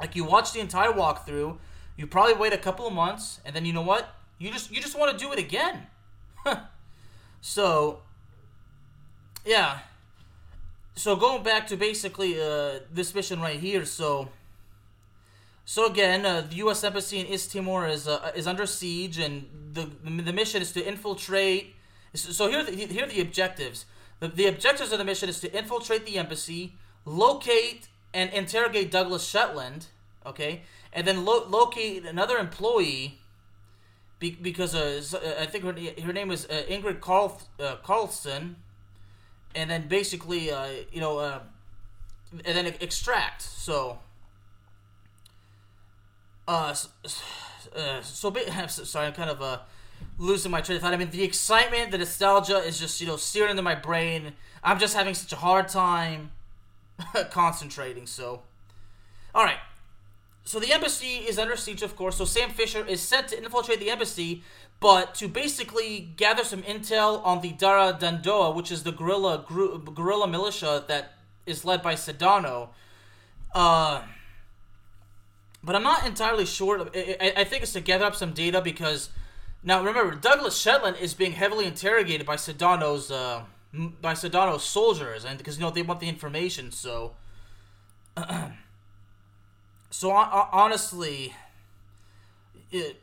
Like 0.00 0.16
you 0.16 0.24
watch 0.24 0.52
the 0.52 0.60
entire 0.60 0.92
walkthrough, 0.92 1.56
you 1.96 2.06
probably 2.06 2.34
wait 2.34 2.52
a 2.52 2.58
couple 2.58 2.86
of 2.86 2.92
months, 2.92 3.40
and 3.44 3.54
then 3.54 3.64
you 3.64 3.72
know 3.72 3.82
what? 3.82 4.14
You 4.38 4.50
just 4.50 4.70
you 4.70 4.80
just 4.80 4.98
want 4.98 5.16
to 5.16 5.24
do 5.24 5.32
it 5.32 5.38
again. 5.38 5.86
so 7.40 8.00
yeah. 9.44 9.78
So 10.94 11.14
going 11.14 11.42
back 11.42 11.66
to 11.68 11.76
basically 11.76 12.40
uh, 12.40 12.80
this 12.92 13.14
mission 13.14 13.40
right 13.40 13.60
here, 13.60 13.84
so 13.84 14.30
so 15.64 15.86
again, 15.86 16.24
uh, 16.24 16.42
the 16.48 16.56
U.S. 16.56 16.84
embassy 16.84 17.18
in 17.18 17.26
East 17.26 17.52
Timor 17.52 17.88
is 17.88 18.06
uh, 18.06 18.30
is 18.34 18.46
under 18.46 18.66
siege, 18.66 19.18
and 19.18 19.46
the 19.72 19.90
the 20.04 20.32
mission 20.32 20.62
is 20.62 20.72
to 20.72 20.86
infiltrate. 20.86 21.74
So 22.14 22.48
here 22.48 22.60
are 22.60 22.64
the, 22.64 22.72
here 22.72 23.04
are 23.04 23.08
the 23.08 23.20
objectives. 23.20 23.84
The, 24.20 24.28
the 24.28 24.46
objectives 24.46 24.92
of 24.92 24.98
the 24.98 25.04
mission 25.04 25.28
is 25.28 25.40
to 25.40 25.56
infiltrate 25.56 26.06
the 26.06 26.18
embassy, 26.18 26.74
locate 27.04 27.88
and 28.14 28.30
interrogate 28.30 28.90
Douglas 28.90 29.26
Shetland, 29.26 29.86
okay, 30.24 30.62
and 30.92 31.06
then 31.06 31.24
lo- 31.24 31.46
locate 31.46 32.06
another 32.06 32.38
employee 32.38 33.18
be- 34.18 34.38
because 34.40 34.74
uh, 34.74 35.02
uh 35.14 35.42
I 35.42 35.46
think 35.46 35.64
her, 35.64 35.74
her 36.02 36.12
name 36.12 36.28
was 36.28 36.46
uh, 36.46 36.62
Ingrid 36.68 37.00
Carl 37.00 37.40
uh, 37.60 37.76
Carlson, 37.82 38.56
and 39.54 39.70
then 39.70 39.88
basically, 39.88 40.50
uh, 40.50 40.68
you 40.90 41.00
know, 41.00 41.18
uh, 41.18 41.40
and 42.32 42.56
then 42.56 42.66
extract. 42.80 43.42
So, 43.42 43.98
uh, 46.48 46.74
uh 47.76 48.00
so, 48.02 48.32
sorry, 48.68 49.06
I'm 49.06 49.12
kind 49.12 49.30
of 49.30 49.60
losing 50.18 50.50
my 50.50 50.60
train 50.60 50.76
of 50.76 50.82
thought. 50.82 50.94
I 50.94 50.96
mean, 50.96 51.10
the 51.10 51.22
excitement, 51.22 51.90
the 51.90 51.98
nostalgia 51.98 52.58
is 52.58 52.78
just, 52.78 53.00
you 53.00 53.06
know, 53.06 53.16
searing 53.16 53.50
into 53.50 53.62
my 53.62 53.74
brain. 53.74 54.32
I'm 54.62 54.78
just 54.78 54.94
having 54.94 55.14
such 55.14 55.32
a 55.32 55.36
hard 55.36 55.68
time 55.68 56.32
concentrating, 57.30 58.06
so. 58.06 58.42
Alright. 59.34 59.58
So 60.44 60.60
the 60.60 60.72
embassy 60.72 61.16
is 61.16 61.38
under 61.38 61.56
siege, 61.56 61.82
of 61.82 61.96
course. 61.96 62.16
So 62.16 62.24
Sam 62.24 62.50
Fisher 62.50 62.84
is 62.86 63.00
sent 63.00 63.28
to 63.28 63.36
infiltrate 63.36 63.80
the 63.80 63.90
embassy, 63.90 64.42
but 64.80 65.14
to 65.16 65.28
basically 65.28 66.12
gather 66.16 66.44
some 66.44 66.62
intel 66.62 67.24
on 67.24 67.40
the 67.40 67.52
Darah 67.52 67.98
Dan 67.98 68.22
Doa, 68.22 68.54
which 68.54 68.70
is 68.70 68.84
the 68.84 68.92
guerrilla 68.92 69.44
guerrilla 69.48 70.28
militia 70.28 70.84
that 70.86 71.14
is 71.46 71.64
led 71.64 71.82
by 71.82 71.94
Sedano. 71.94 72.68
Uh, 73.54 74.02
but 75.64 75.74
I'm 75.74 75.82
not 75.82 76.06
entirely 76.06 76.46
sure. 76.46 76.88
I, 76.94 77.32
I 77.38 77.44
think 77.44 77.64
it's 77.64 77.72
to 77.72 77.80
gather 77.80 78.04
up 78.04 78.14
some 78.14 78.32
data 78.32 78.60
because 78.60 79.08
now 79.66 79.82
remember, 79.82 80.14
Douglas 80.14 80.56
Shetland 80.56 80.96
is 80.98 81.12
being 81.12 81.32
heavily 81.32 81.66
interrogated 81.66 82.24
by 82.24 82.36
Sedano's 82.36 83.10
uh, 83.10 83.42
by 84.00 84.14
Sedano's 84.14 84.62
soldiers, 84.62 85.24
and 85.24 85.36
because 85.36 85.58
you 85.58 85.62
know 85.62 85.70
they 85.70 85.82
want 85.82 85.98
the 85.98 86.08
information. 86.08 86.70
So, 86.70 87.14
so 89.90 90.12
honestly, 90.12 91.34
it, 92.70 93.02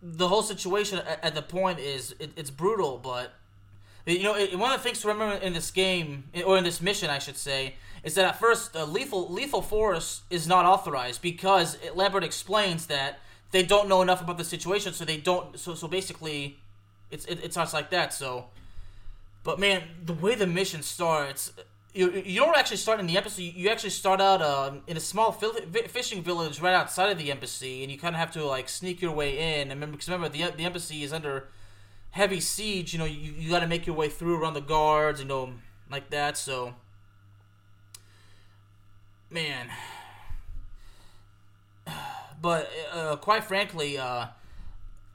the 0.00 0.28
whole 0.28 0.42
situation 0.42 1.00
at, 1.00 1.24
at 1.24 1.34
the 1.34 1.42
point 1.42 1.80
is 1.80 2.14
it, 2.20 2.30
it's 2.36 2.50
brutal, 2.50 2.98
but 2.98 3.32
you 4.06 4.22
know, 4.22 4.36
it, 4.36 4.56
one 4.56 4.70
of 4.70 4.78
the 4.78 4.84
things 4.84 5.00
to 5.00 5.08
remember 5.08 5.44
in 5.44 5.52
this 5.52 5.72
game 5.72 6.30
or 6.46 6.56
in 6.56 6.62
this 6.62 6.80
mission, 6.80 7.10
I 7.10 7.18
should 7.18 7.36
say, 7.36 7.74
is 8.04 8.14
that 8.14 8.24
at 8.24 8.38
first 8.38 8.76
uh, 8.76 8.84
lethal 8.84 9.28
lethal 9.28 9.62
force 9.62 10.22
is 10.30 10.46
not 10.46 10.64
authorized 10.64 11.22
because 11.22 11.76
Lambert 11.92 12.22
explains 12.22 12.86
that 12.86 13.18
they 13.50 13.62
don't 13.62 13.88
know 13.88 14.02
enough 14.02 14.20
about 14.20 14.38
the 14.38 14.44
situation, 14.44 14.92
so 14.92 15.04
they 15.04 15.16
don't. 15.16 15.58
So 15.58 15.74
so 15.74 15.88
basically, 15.88 16.58
it's 17.10 17.24
it, 17.26 17.42
it 17.42 17.52
starts 17.52 17.72
like 17.72 17.90
that. 17.90 18.12
So, 18.12 18.46
but 19.44 19.58
man, 19.58 19.82
the 20.04 20.12
way 20.12 20.34
the 20.34 20.46
mission 20.46 20.82
starts, 20.82 21.52
you, 21.94 22.10
you 22.10 22.40
don't 22.40 22.56
actually 22.56 22.76
start 22.76 23.00
in 23.00 23.06
the 23.06 23.16
embassy. 23.16 23.44
You 23.44 23.70
actually 23.70 23.90
start 23.90 24.20
out 24.20 24.42
um, 24.42 24.82
in 24.86 24.96
a 24.96 25.00
small 25.00 25.32
fishing 25.32 26.22
village 26.22 26.60
right 26.60 26.74
outside 26.74 27.10
of 27.10 27.18
the 27.18 27.30
embassy, 27.30 27.82
and 27.82 27.90
you 27.90 27.98
kind 27.98 28.14
of 28.14 28.20
have 28.20 28.30
to 28.32 28.44
like 28.44 28.68
sneak 28.68 29.00
your 29.00 29.12
way 29.12 29.38
in. 29.38 29.62
And 29.62 29.70
remember, 29.70 29.92
because 29.92 30.08
remember 30.08 30.28
the 30.28 30.52
the 30.56 30.64
embassy 30.64 31.02
is 31.02 31.12
under 31.12 31.48
heavy 32.10 32.40
siege. 32.40 32.92
You 32.92 32.98
know, 32.98 33.06
you, 33.06 33.32
you 33.32 33.50
got 33.50 33.60
to 33.60 33.66
make 33.66 33.86
your 33.86 33.96
way 33.96 34.08
through 34.08 34.40
around 34.40 34.54
the 34.54 34.60
guards. 34.60 35.20
You 35.20 35.26
know, 35.26 35.54
like 35.90 36.10
that. 36.10 36.36
So, 36.36 36.74
man. 39.30 39.68
But 42.40 42.70
uh, 42.92 43.16
quite 43.16 43.44
frankly, 43.44 43.98
uh, 43.98 44.26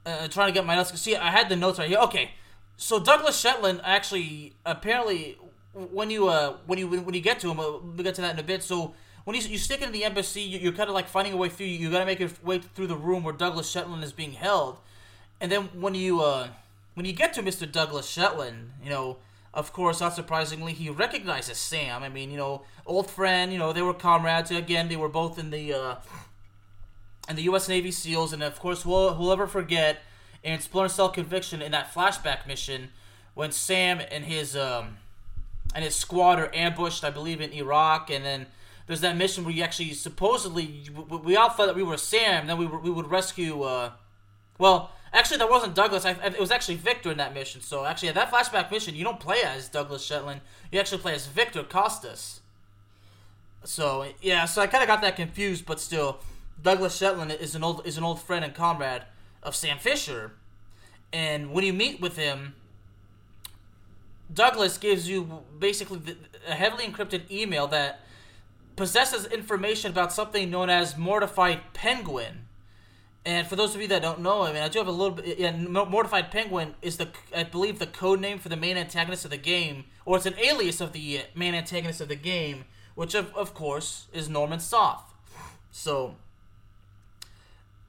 uh, 0.06 0.28
trying 0.28 0.48
to 0.48 0.52
get 0.52 0.66
my 0.66 0.74
notes. 0.74 0.98
See, 1.00 1.16
I 1.16 1.30
had 1.30 1.48
the 1.48 1.56
notes 1.56 1.78
right 1.78 1.88
here. 1.88 1.98
Okay, 2.00 2.32
so 2.76 2.98
Douglas 2.98 3.38
Shetland 3.38 3.80
actually 3.84 4.54
apparently 4.66 5.38
when 5.74 6.10
you 6.10 6.28
uh 6.28 6.56
when 6.66 6.78
you 6.78 6.88
when 6.88 7.14
you 7.14 7.20
get 7.20 7.40
to 7.40 7.50
him, 7.50 7.58
uh, 7.60 7.78
we'll 7.78 8.04
get 8.04 8.14
to 8.16 8.20
that 8.22 8.34
in 8.34 8.38
a 8.38 8.42
bit. 8.46 8.62
So 8.62 8.94
when 9.24 9.36
you 9.36 9.42
you 9.42 9.58
stick 9.58 9.80
into 9.80 9.92
the 9.92 10.04
embassy, 10.04 10.42
you, 10.42 10.68
are 10.68 10.72
kind 10.72 10.88
of 10.88 10.94
like 10.94 11.08
finding 11.08 11.32
a 11.32 11.36
way 11.36 11.48
through. 11.48 11.66
You 11.66 11.90
got 11.90 12.00
to 12.00 12.06
make 12.06 12.20
your 12.20 12.30
way 12.42 12.58
through 12.58 12.86
the 12.88 12.96
room 12.96 13.24
where 13.24 13.34
Douglas 13.34 13.68
Shetland 13.68 14.04
is 14.04 14.12
being 14.12 14.32
held, 14.32 14.78
and 15.40 15.50
then 15.50 15.68
when 15.80 15.94
you 15.94 16.20
uh 16.20 16.48
when 16.94 17.06
you 17.06 17.12
get 17.12 17.32
to 17.34 17.42
Mr. 17.42 17.70
Douglas 17.70 18.08
Shetland, 18.08 18.72
you 18.82 18.90
know. 18.90 19.18
Of 19.52 19.72
course, 19.72 20.00
not 20.00 20.16
surprisingly, 20.16 20.72
he 20.72 20.90
recognizes 20.90 21.58
Sam. 21.58 22.02
I 22.02 22.08
mean, 22.08 22.32
you 22.32 22.36
know, 22.36 22.62
old 22.86 23.08
friend. 23.08 23.52
You 23.52 23.60
know, 23.60 23.72
they 23.72 23.82
were 23.82 23.94
comrades. 23.94 24.50
Again, 24.50 24.88
they 24.88 24.96
were 24.96 25.08
both 25.08 25.38
in 25.38 25.50
the 25.50 25.72
uh, 25.72 25.94
and 27.28 27.38
the 27.38 27.42
U.S. 27.42 27.68
Navy 27.68 27.90
SEALs, 27.90 28.32
and 28.32 28.42
of 28.42 28.58
course, 28.58 28.84
we'll, 28.84 29.16
we'll 29.16 29.32
ever 29.32 29.46
forget 29.46 30.02
in 30.42 30.60
Splinter 30.60 30.88
Cell 30.88 31.08
Conviction 31.08 31.62
in 31.62 31.72
that 31.72 31.92
flashback 31.92 32.46
mission 32.46 32.90
when 33.34 33.50
Sam 33.50 34.00
and 34.10 34.24
his 34.24 34.56
um, 34.56 34.98
and 35.74 35.84
his 35.84 35.96
squad 35.96 36.38
are 36.38 36.54
ambushed, 36.54 37.02
I 37.02 37.10
believe, 37.10 37.40
in 37.40 37.52
Iraq, 37.52 38.10
and 38.10 38.24
then 38.24 38.46
there's 38.86 39.00
that 39.00 39.16
mission 39.16 39.44
where 39.44 39.54
you 39.54 39.62
actually 39.62 39.92
supposedly 39.94 40.84
we 41.24 41.36
all 41.36 41.50
thought 41.50 41.66
that 41.66 41.74
we 41.74 41.82
were 41.82 41.96
Sam, 41.96 42.46
then 42.46 42.58
we 42.58 42.66
were, 42.66 42.78
we 42.78 42.90
would 42.90 43.10
rescue. 43.10 43.62
Uh, 43.62 43.92
well, 44.58 44.92
actually, 45.12 45.38
that 45.38 45.50
wasn't 45.50 45.74
Douglas. 45.74 46.04
I, 46.04 46.10
it 46.10 46.38
was 46.38 46.50
actually 46.50 46.76
Victor 46.76 47.10
in 47.10 47.16
that 47.16 47.34
mission. 47.34 47.60
So 47.60 47.84
actually, 47.84 48.10
at 48.10 48.14
that 48.14 48.30
flashback 48.30 48.70
mission, 48.70 48.94
you 48.94 49.02
don't 49.04 49.18
play 49.18 49.38
as 49.44 49.68
Douglas 49.68 50.04
Shetland. 50.04 50.42
You 50.70 50.78
actually 50.78 50.98
play 50.98 51.14
as 51.14 51.26
Victor 51.26 51.64
Costas. 51.64 52.40
So 53.64 54.06
yeah, 54.20 54.44
so 54.44 54.60
I 54.60 54.66
kind 54.66 54.82
of 54.82 54.88
got 54.88 55.00
that 55.00 55.16
confused, 55.16 55.64
but 55.66 55.80
still. 55.80 56.20
Douglas 56.62 56.96
Shetland 56.96 57.32
is 57.32 57.54
an 57.54 57.62
old 57.62 57.86
is 57.86 57.98
an 57.98 58.04
old 58.04 58.20
friend 58.20 58.44
and 58.44 58.54
comrade 58.54 59.02
of 59.42 59.54
Sam 59.54 59.78
Fisher, 59.78 60.32
and 61.12 61.52
when 61.52 61.64
you 61.64 61.72
meet 61.72 62.00
with 62.00 62.16
him, 62.16 62.54
Douglas 64.32 64.78
gives 64.78 65.08
you 65.08 65.44
basically 65.58 66.16
a 66.48 66.54
heavily 66.54 66.84
encrypted 66.84 67.30
email 67.30 67.66
that 67.68 68.00
possesses 68.76 69.26
information 69.26 69.90
about 69.90 70.12
something 70.12 70.50
known 70.50 70.70
as 70.70 70.96
Mortified 70.96 71.60
Penguin. 71.72 72.46
And 73.26 73.46
for 73.46 73.56
those 73.56 73.74
of 73.74 73.80
you 73.80 73.88
that 73.88 74.02
don't 74.02 74.20
know, 74.20 74.42
I 74.42 74.52
mean, 74.52 74.62
I 74.62 74.68
do 74.68 74.78
have 74.78 74.88
a 74.88 74.92
little 74.92 75.12
bit. 75.12 75.38
Yeah, 75.38 75.56
Mortified 75.56 76.30
Penguin 76.30 76.74
is 76.82 76.98
the, 76.98 77.08
I 77.34 77.44
believe, 77.44 77.78
the 77.78 77.86
code 77.86 78.20
name 78.20 78.38
for 78.38 78.50
the 78.50 78.56
main 78.56 78.76
antagonist 78.76 79.24
of 79.24 79.30
the 79.30 79.38
game, 79.38 79.84
or 80.04 80.16
it's 80.16 80.26
an 80.26 80.38
alias 80.38 80.80
of 80.80 80.92
the 80.92 81.18
uh, 81.18 81.22
main 81.34 81.54
antagonist 81.54 82.02
of 82.02 82.08
the 82.08 82.16
game, 82.16 82.64
which 82.94 83.14
of, 83.14 83.34
of 83.34 83.54
course 83.54 84.08
is 84.12 84.28
Norman 84.28 84.60
Soth. 84.60 85.14
So 85.70 86.16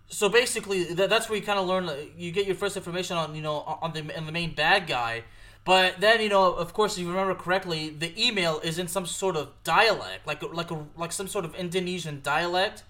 so 0.08 0.30
basically, 0.30 0.84
that, 0.94 1.10
that's 1.10 1.30
where 1.30 1.38
you 1.38 1.46
kind 1.46 1.60
of 1.60 1.68
learn. 1.68 1.90
You 2.18 2.32
get 2.32 2.46
your 2.46 2.56
first 2.56 2.78
information 2.78 3.18
on 3.18 3.36
you 3.36 3.42
know 3.42 3.58
on 3.82 3.94
the 3.94 4.16
on 4.18 4.26
the 4.26 4.32
main 4.32 4.54
bad 4.54 4.88
guy. 4.88 5.24
But 5.64 6.00
then 6.00 6.22
you 6.22 6.30
know, 6.30 6.54
of 6.54 6.74
course, 6.74 6.96
if 6.96 7.04
you 7.04 7.10
remember 7.10 7.34
correctly, 7.34 7.90
the 7.90 8.14
email 8.22 8.60
is 8.60 8.78
in 8.78 8.88
some 8.88 9.06
sort 9.06 9.36
of 9.36 9.50
dialect, 9.64 10.28
like 10.28 10.44
like 10.54 10.72
a 10.72 10.86
like 10.96 11.12
some 11.12 11.28
sort 11.28 11.46
of 11.46 11.56
Indonesian 11.56 12.22
dialect. 12.22 12.84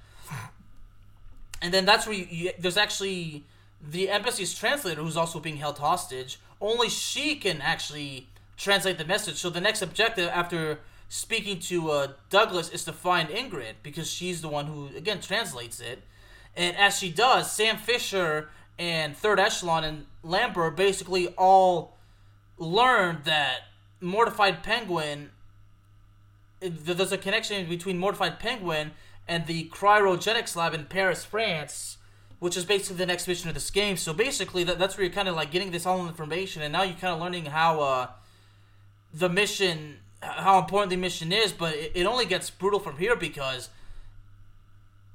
And 1.62 1.74
then 1.74 1.86
that's 1.86 2.06
where 2.06 2.16
you, 2.16 2.28
you, 2.30 2.52
there's 2.60 2.78
actually 2.78 3.46
the 3.82 4.10
embassy's 4.10 4.54
translator 4.54 5.02
who's 5.02 5.18
also 5.18 5.40
being 5.40 5.58
held 5.58 5.78
hostage. 5.80 6.40
Only 6.60 6.90
she 6.90 7.36
can 7.36 7.62
actually 7.62 8.28
translate 8.58 8.98
the 8.98 9.06
message. 9.06 9.38
So 9.38 9.50
the 9.50 9.62
next 9.62 9.82
objective 9.82 10.30
after 10.30 10.80
speaking 11.10 11.60
to 11.62 11.92
uh, 11.92 12.08
Douglas 12.30 12.70
is 12.70 12.84
to 12.86 12.94
find 12.94 13.30
Ingrid 13.30 13.76
because 13.84 14.12
she's 14.12 14.42
the 14.42 14.48
one 14.48 14.66
who 14.68 14.90
again 14.96 15.22
translates 15.22 15.80
it. 15.80 16.04
And 16.56 16.76
as 16.78 16.98
she 16.98 17.12
does, 17.12 17.52
Sam 17.52 17.78
Fisher 17.78 18.50
and 18.78 19.16
Third 19.16 19.40
Echelon 19.40 19.84
and 19.84 20.06
Lambert 20.24 20.76
basically 20.76 21.28
all 21.38 21.98
learned 22.58 23.26
that 23.26 23.62
Mortified 24.02 24.64
Penguin. 24.64 25.32
There's 26.62 27.12
a 27.12 27.18
connection 27.18 27.68
between 27.68 27.98
Mortified 27.98 28.40
Penguin 28.40 28.92
and 29.28 29.46
the 29.48 29.70
cryogenics 29.70 30.56
lab 30.56 30.74
in 30.74 30.86
Paris, 30.86 31.26
France, 31.26 31.98
which 32.40 32.56
is 32.56 32.66
basically 32.66 32.98
the 32.98 33.06
next 33.06 33.28
mission 33.28 33.50
of 33.50 33.56
this 33.56 33.70
game. 33.70 33.98
So 33.98 34.14
basically, 34.14 34.64
that, 34.64 34.80
that's 34.80 34.98
where 34.98 35.06
you're 35.06 35.14
kind 35.14 35.28
of 35.28 35.36
like 35.36 35.52
getting 35.52 35.72
this 35.72 35.86
all 35.86 36.08
information, 36.08 36.62
and 36.62 36.72
now 36.72 36.84
you're 36.84 36.98
kind 36.98 37.14
of 37.14 37.20
learning 37.20 37.46
how 37.46 37.82
uh, 37.82 38.08
the 39.14 39.30
mission, 39.30 39.98
how 40.22 40.60
important 40.60 40.92
the 40.92 40.98
mission 40.98 41.32
is. 41.32 41.52
But 41.52 41.76
it, 41.76 41.92
it 41.96 42.06
only 42.06 42.26
gets 42.26 42.50
brutal 42.50 42.80
from 42.80 42.98
here 42.98 43.16
because 43.16 43.70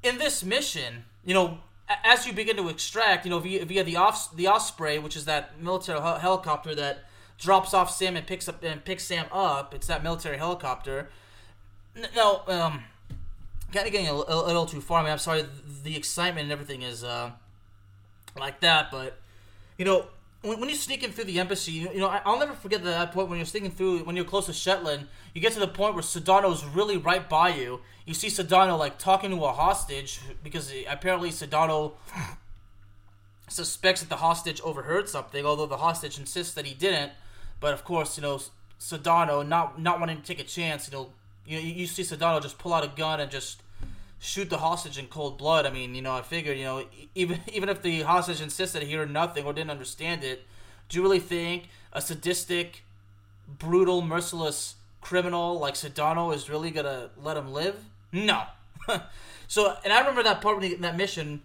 in 0.02 0.18
this 0.18 0.44
mission, 0.44 1.04
you 1.24 1.34
know, 1.34 1.58
as 2.04 2.26
you 2.26 2.32
begin 2.32 2.56
to 2.56 2.68
extract, 2.68 3.24
you 3.24 3.30
know, 3.30 3.38
via, 3.38 3.64
via 3.64 3.84
the 3.84 3.96
off 3.96 4.34
the 4.34 4.46
Osprey, 4.46 4.98
which 4.98 5.16
is 5.16 5.24
that 5.24 5.60
military 5.60 6.00
helicopter 6.00 6.74
that 6.74 7.04
drops 7.38 7.74
off 7.74 7.90
Sam 7.90 8.16
and 8.16 8.26
picks 8.26 8.48
up 8.48 8.62
and 8.62 8.84
picks 8.84 9.04
Sam 9.04 9.26
up. 9.32 9.74
It's 9.74 9.86
that 9.88 10.02
military 10.02 10.36
helicopter. 10.36 11.10
Now, 12.14 12.42
um, 12.46 12.84
kind 13.72 13.86
of 13.86 13.92
getting 13.92 14.08
a, 14.08 14.12
a, 14.12 14.46
little 14.46 14.66
too 14.66 14.80
far. 14.80 15.00
I 15.00 15.02
mean, 15.02 15.12
I'm 15.12 15.18
sorry. 15.18 15.44
The 15.82 15.96
excitement 15.96 16.44
and 16.44 16.52
everything 16.52 16.82
is 16.82 17.02
uh, 17.02 17.30
like 18.38 18.60
that, 18.60 18.90
but 18.90 19.18
you 19.78 19.84
know, 19.84 20.06
when, 20.42 20.60
when 20.60 20.68
you 20.68 20.74
sneak 20.74 21.02
in 21.02 21.12
through 21.12 21.24
the 21.24 21.40
embassy, 21.40 21.72
you, 21.72 21.90
you 21.92 21.98
know, 21.98 22.08
I, 22.08 22.22
will 22.24 22.38
never 22.38 22.52
forget 22.52 22.84
that 22.84 23.12
point 23.12 23.28
when 23.28 23.38
you're 23.38 23.46
sneaking 23.46 23.70
through, 23.72 24.00
when 24.00 24.16
you're 24.16 24.24
close 24.24 24.46
to 24.46 24.52
Shetland, 24.52 25.08
you 25.34 25.40
get 25.40 25.52
to 25.52 25.60
the 25.60 25.68
point 25.68 25.94
where 25.94 26.02
Sedano's 26.02 26.64
really 26.64 26.96
right 26.96 27.28
by 27.28 27.54
you. 27.54 27.80
You 28.10 28.14
see 28.14 28.26
Sedano, 28.26 28.76
like, 28.76 28.98
talking 28.98 29.30
to 29.30 29.44
a 29.44 29.52
hostage, 29.52 30.18
because 30.42 30.74
apparently 30.88 31.30
Sedano 31.30 31.92
suspects 33.46 34.00
that 34.00 34.08
the 34.08 34.16
hostage 34.16 34.60
overheard 34.62 35.08
something, 35.08 35.46
although 35.46 35.66
the 35.66 35.76
hostage 35.76 36.18
insists 36.18 36.52
that 36.54 36.66
he 36.66 36.74
didn't. 36.74 37.12
But, 37.60 37.72
of 37.72 37.84
course, 37.84 38.16
you 38.16 38.22
know, 38.22 38.40
Sedano, 38.80 39.46
not, 39.46 39.80
not 39.80 40.00
wanting 40.00 40.16
to 40.16 40.24
take 40.24 40.40
a 40.40 40.44
chance, 40.44 40.88
you 40.88 40.92
know, 40.92 41.10
you, 41.46 41.60
you 41.60 41.86
see 41.86 42.02
Sedano 42.02 42.42
just 42.42 42.58
pull 42.58 42.74
out 42.74 42.82
a 42.82 42.88
gun 42.88 43.20
and 43.20 43.30
just 43.30 43.62
shoot 44.18 44.50
the 44.50 44.58
hostage 44.58 44.98
in 44.98 45.06
cold 45.06 45.38
blood. 45.38 45.64
I 45.64 45.70
mean, 45.70 45.94
you 45.94 46.02
know, 46.02 46.12
I 46.12 46.22
figured, 46.22 46.58
you 46.58 46.64
know, 46.64 46.84
even 47.14 47.38
even 47.52 47.68
if 47.68 47.80
the 47.80 48.02
hostage 48.02 48.40
insisted 48.40 48.82
he 48.82 48.92
heard 48.94 49.12
nothing 49.12 49.44
or 49.44 49.52
didn't 49.52 49.70
understand 49.70 50.24
it, 50.24 50.48
do 50.88 50.98
you 50.98 51.02
really 51.04 51.20
think 51.20 51.68
a 51.92 52.00
sadistic, 52.00 52.82
brutal, 53.46 54.02
merciless 54.02 54.74
criminal 55.00 55.60
like 55.60 55.74
Sedano 55.74 56.34
is 56.34 56.50
really 56.50 56.72
gonna 56.72 57.10
let 57.16 57.36
him 57.36 57.52
live? 57.52 57.84
No. 58.12 58.44
so, 59.48 59.76
and 59.84 59.92
I 59.92 60.00
remember 60.00 60.22
that 60.22 60.40
part 60.40 60.56
when 60.56 60.66
he, 60.66 60.74
in 60.74 60.80
that 60.82 60.96
mission, 60.96 61.42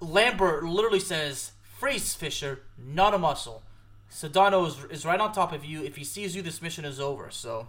Lambert 0.00 0.64
literally 0.64 1.00
says, 1.00 1.52
"Freeze, 1.78 2.14
Fisher, 2.14 2.60
not 2.78 3.14
a 3.14 3.18
muscle." 3.18 3.62
Sedano 4.10 4.66
is, 4.66 4.84
is 4.90 5.04
right 5.04 5.20
on 5.20 5.32
top 5.32 5.52
of 5.52 5.64
you. 5.64 5.82
If 5.84 5.96
he 5.96 6.04
sees 6.04 6.34
you, 6.34 6.42
this 6.42 6.62
mission 6.62 6.84
is 6.84 6.98
over. 6.98 7.30
So, 7.30 7.68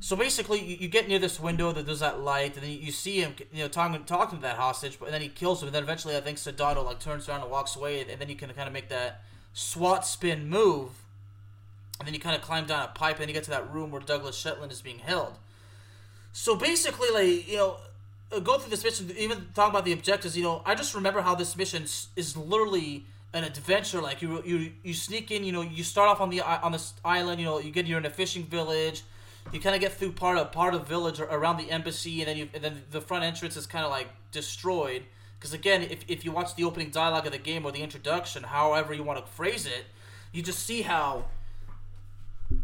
so 0.00 0.16
basically, 0.16 0.62
you, 0.62 0.76
you, 0.80 0.88
get 0.88 1.08
near 1.08 1.18
this 1.18 1.38
window 1.38 1.72
that 1.72 1.84
there's 1.84 2.00
that 2.00 2.20
light, 2.20 2.54
and 2.54 2.62
then 2.62 2.70
you, 2.70 2.78
you 2.78 2.92
see 2.92 3.20
him, 3.20 3.34
you 3.52 3.62
know, 3.62 3.68
talking 3.68 4.02
talking 4.04 4.38
to 4.38 4.42
that 4.42 4.56
hostage, 4.56 4.98
but 4.98 5.10
then 5.10 5.20
he 5.20 5.28
kills 5.28 5.62
him, 5.62 5.68
and 5.68 5.74
then 5.74 5.82
eventually, 5.82 6.16
I 6.16 6.20
think 6.20 6.38
Sedano 6.38 6.84
like 6.84 7.00
turns 7.00 7.28
around 7.28 7.42
and 7.42 7.50
walks 7.50 7.76
away, 7.76 8.00
and, 8.00 8.10
and 8.10 8.20
then 8.20 8.28
you 8.28 8.36
can 8.36 8.48
kind 8.50 8.66
of 8.66 8.72
make 8.72 8.88
that 8.88 9.22
SWAT 9.52 10.06
spin 10.06 10.48
move, 10.48 10.90
and 11.98 12.06
then 12.06 12.14
you 12.14 12.20
kind 12.20 12.36
of 12.36 12.42
climb 12.42 12.66
down 12.66 12.84
a 12.84 12.88
pipe, 12.88 13.20
and 13.20 13.28
you 13.28 13.34
get 13.34 13.44
to 13.44 13.50
that 13.50 13.72
room 13.72 13.90
where 13.90 14.00
Douglas 14.00 14.36
Shetland 14.36 14.72
is 14.72 14.80
being 14.80 15.00
held. 15.00 15.38
So 16.38 16.54
basically, 16.54 17.08
like 17.14 17.48
you 17.48 17.56
know, 17.56 17.76
uh, 18.30 18.40
go 18.40 18.58
through 18.58 18.68
this 18.68 18.84
mission, 18.84 19.10
even 19.16 19.46
talking 19.54 19.70
about 19.70 19.86
the 19.86 19.92
objectives. 19.92 20.36
You 20.36 20.42
know, 20.42 20.62
I 20.66 20.74
just 20.74 20.94
remember 20.94 21.22
how 21.22 21.34
this 21.34 21.56
mission 21.56 21.84
is 21.84 22.36
literally 22.36 23.06
an 23.32 23.42
adventure. 23.44 24.02
Like 24.02 24.20
you, 24.20 24.42
you, 24.44 24.72
you 24.82 24.92
sneak 24.92 25.30
in. 25.30 25.44
You 25.44 25.52
know, 25.52 25.62
you 25.62 25.82
start 25.82 26.10
off 26.10 26.20
on 26.20 26.28
the 26.28 26.42
on 26.42 26.72
this 26.72 26.92
island. 27.02 27.40
You 27.40 27.46
know, 27.46 27.58
you 27.58 27.70
get 27.70 27.86
you're 27.86 27.98
in 27.98 28.04
a 28.04 28.10
fishing 28.10 28.44
village 28.44 29.02
you 29.52 29.60
kind 29.60 29.74
of 29.74 29.80
get 29.80 29.92
through 29.92 30.12
part 30.12 30.38
of 30.38 30.50
part 30.52 30.74
of 30.74 30.86
village 30.88 31.20
around 31.20 31.56
the 31.56 31.70
embassy, 31.70 32.20
and 32.20 32.28
then 32.28 32.36
you 32.36 32.48
and 32.52 32.62
then 32.62 32.82
the 32.90 33.00
front 33.00 33.24
entrance 33.24 33.56
is 33.56 33.66
kind 33.66 33.84
of 33.84 33.90
like 33.90 34.08
destroyed 34.32 35.04
Because 35.38 35.52
again, 35.52 35.82
if, 35.82 36.04
if 36.08 36.24
you 36.24 36.32
watch 36.32 36.54
the 36.56 36.64
opening 36.64 36.90
dialogue 36.90 37.26
of 37.26 37.32
the 37.32 37.38
game 37.38 37.64
or 37.64 37.72
the 37.72 37.82
introduction, 37.82 38.42
however 38.42 38.92
you 38.92 39.02
want 39.02 39.24
to 39.24 39.32
phrase 39.32 39.66
it, 39.66 39.86
you 40.32 40.42
just 40.42 40.60
see 40.66 40.82
how 40.82 41.26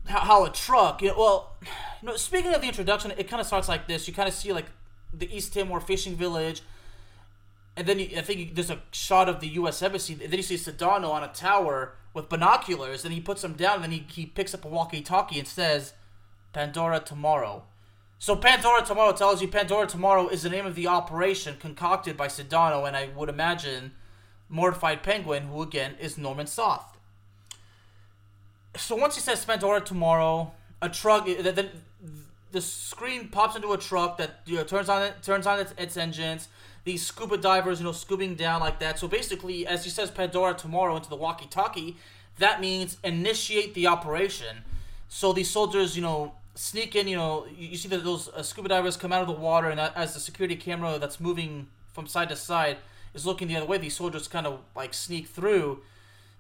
how, 0.07 0.21
how 0.21 0.45
a 0.45 0.51
truck. 0.51 1.03
You 1.03 1.09
know, 1.09 1.19
well, 1.19 1.57
you 2.01 2.09
know, 2.09 2.17
speaking 2.17 2.55
of 2.55 2.61
the 2.61 2.69
introduction, 2.69 3.13
it 3.17 3.29
kind 3.29 3.41
of 3.41 3.47
starts 3.47 3.69
like 3.69 3.87
this. 3.87 4.07
You 4.09 4.15
kind 4.15 4.29
of 4.29 4.35
see 4.35 4.53
like 4.53 4.67
the 5.13 5.35
East 5.35 5.55
Timor 5.55 5.81
fishing 5.81 6.17
village, 6.17 6.63
and 7.77 7.87
then 7.87 7.99
you, 7.99 8.11
I 8.17 8.23
think 8.23 8.55
there's 8.55 8.71
a 8.71 8.83
shot 8.93 9.29
of 9.29 9.41
the 9.41 9.49
U.S. 9.49 9.83
embassy. 9.83 10.15
And 10.15 10.33
then 10.33 10.39
you 10.39 10.43
see 10.43 10.57
Sedano 10.57 11.11
on 11.11 11.23
a 11.23 11.29
tower 11.29 11.95
with 12.15 12.29
binoculars, 12.29 13.05
and 13.05 13.13
he 13.13 13.21
puts 13.21 13.43
them 13.43 13.55
down, 13.55 13.77
and 13.77 13.85
then 13.85 13.91
he, 13.93 14.07
he 14.09 14.27
picks 14.27 14.55
up 14.55 14.65
a 14.65 14.69
walkie-talkie 14.69 15.39
and 15.39 15.49
says, 15.49 15.95
"Pandora 16.53 17.01
tomorrow." 17.01 17.65
So 18.23 18.37
Pandora 18.37 18.83
Tomorrow 18.85 19.15
tells 19.15 19.43
you 19.43 19.49
Pandora 19.49 19.89
Tomorrow 19.89 20.29
is 20.29 20.45
the 20.45 20.49
name 20.49 20.65
of 20.65 20.77
the 20.77 20.87
operation 20.87 21.57
concocted 21.59 22.17
by 22.17 22.29
Sedano, 22.29 22.87
and 22.87 22.97
I 22.97 23.09
would 23.17 23.29
imagine 23.29 23.95
Mortified 24.49 25.03
Penguin, 25.03 25.49
who 25.49 25.61
again 25.61 25.97
is 25.99 26.17
Norman 26.17 26.47
Soth. 26.47 26.92
So 28.77 28.97
once 28.97 29.15
he 29.15 29.21
says 29.21 29.45
Pandora 29.45 29.81
Tomorrow, 29.81 30.53
a 30.81 30.89
truck, 30.89 31.27
then 31.27 31.71
the 32.51 32.61
screen 32.61 33.29
pops 33.29 33.57
into 33.57 33.73
a 33.73 33.79
truck 33.79 34.19
that 34.19 34.41
you 34.47 34.57
know, 34.57 34.65
turns 34.65 34.89
on 34.89 35.03
it, 35.03 35.23
turns 35.23 35.47
on 35.47 35.61
its, 35.61 35.75
its 35.77 35.97
engines. 35.97 36.49
These 36.85 37.07
scuba 37.07 37.37
divers, 37.37 37.79
you 37.79 37.85
know, 37.85 37.93
scooping 37.93 38.35
down 38.35 38.61
like 38.61 38.81
that. 38.81 38.99
So 38.99 39.07
basically, 39.07 39.67
as 39.67 39.85
he 39.85 39.91
says 39.91 40.11
Pandora 40.11 40.55
Tomorrow 40.55 40.97
into 40.97 41.09
the 41.09 41.17
walkie-talkie, 41.17 41.97
that 42.39 42.61
means 42.61 42.97
initiate 43.05 43.75
the 43.75 43.87
operation. 43.87 44.65
So 45.09 45.33
these 45.33 45.51
soldiers, 45.51 45.95
you 45.97 46.03
know, 46.03 46.33
sneak 46.55 46.97
in. 46.97 47.09
You 47.09 47.17
know, 47.17 47.47
you, 47.57 47.77
see 47.77 47.89
that 47.89 48.05
those 48.05 48.29
uh, 48.29 48.43
scuba 48.43 48.69
divers 48.69 48.97
come 48.97 49.13
out 49.13 49.23
of 49.23 49.29
the 49.29 49.35
water, 49.35 49.69
and 49.69 49.79
as 49.79 50.15
the 50.15 50.21
security 50.21 50.57
camera 50.57 50.99
that's 50.99 51.21
moving 51.21 51.69
from 51.93 52.07
side 52.07 52.29
to 52.31 52.37
side 52.37 52.79
is 53.15 53.27
looking 53.27 53.49
the 53.49 53.57
other 53.57 53.67
way, 53.67 53.79
these 53.79 53.97
soldiers 53.97 54.29
kind 54.29 54.47
of 54.47 54.61
like 54.75 54.95
sneak 54.95 55.29
through. 55.29 55.83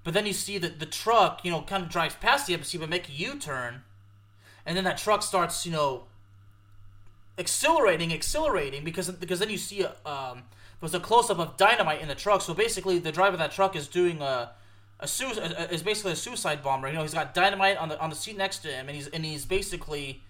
But 0.04 0.14
then 0.14 0.26
you 0.26 0.32
see 0.32 0.58
that 0.58 0.80
the 0.80 0.86
truck, 0.86 1.44
you 1.44 1.50
know, 1.50 1.62
kind 1.62 1.82
of 1.82 1.88
drives 1.88 2.16
past 2.16 2.46
the 2.46 2.54
embassy, 2.54 2.78
but 2.78 2.88
make 2.88 3.08
a 3.08 3.12
U-turn, 3.12 3.82
and 4.66 4.76
then 4.76 4.84
that 4.84 4.98
truck 4.98 5.22
starts, 5.22 5.64
you 5.64 5.72
know, 5.72 6.04
accelerating, 7.38 8.12
accelerating, 8.12 8.84
because 8.84 9.10
because 9.10 9.38
then 9.38 9.50
you 9.50 9.58
see 9.58 9.82
a 9.82 9.94
um, 10.08 10.42
there's 10.80 10.94
a 10.94 11.00
close 11.00 11.30
up 11.30 11.38
of 11.38 11.56
dynamite 11.56 12.00
in 12.00 12.08
the 12.08 12.14
truck. 12.14 12.42
So 12.42 12.54
basically, 12.54 12.98
the 12.98 13.12
driver 13.12 13.34
of 13.34 13.38
that 13.38 13.52
truck 13.52 13.76
is 13.76 13.86
doing 13.86 14.20
a 14.20 14.50
a, 15.02 15.72
is 15.72 15.82
basically 15.82 16.12
a 16.12 16.16
suicide 16.16 16.62
bomber. 16.62 16.88
You 16.88 16.94
know, 16.94 17.02
he's 17.02 17.14
got 17.14 17.34
dynamite 17.34 17.76
on 17.76 17.88
the 17.88 18.00
on 18.00 18.10
the 18.10 18.16
seat 18.16 18.36
next 18.36 18.58
to 18.58 18.68
him, 18.68 18.88
and 18.88 18.96
he's 18.96 19.08
and 19.08 19.24
he's 19.24 19.44
basically 19.44 20.22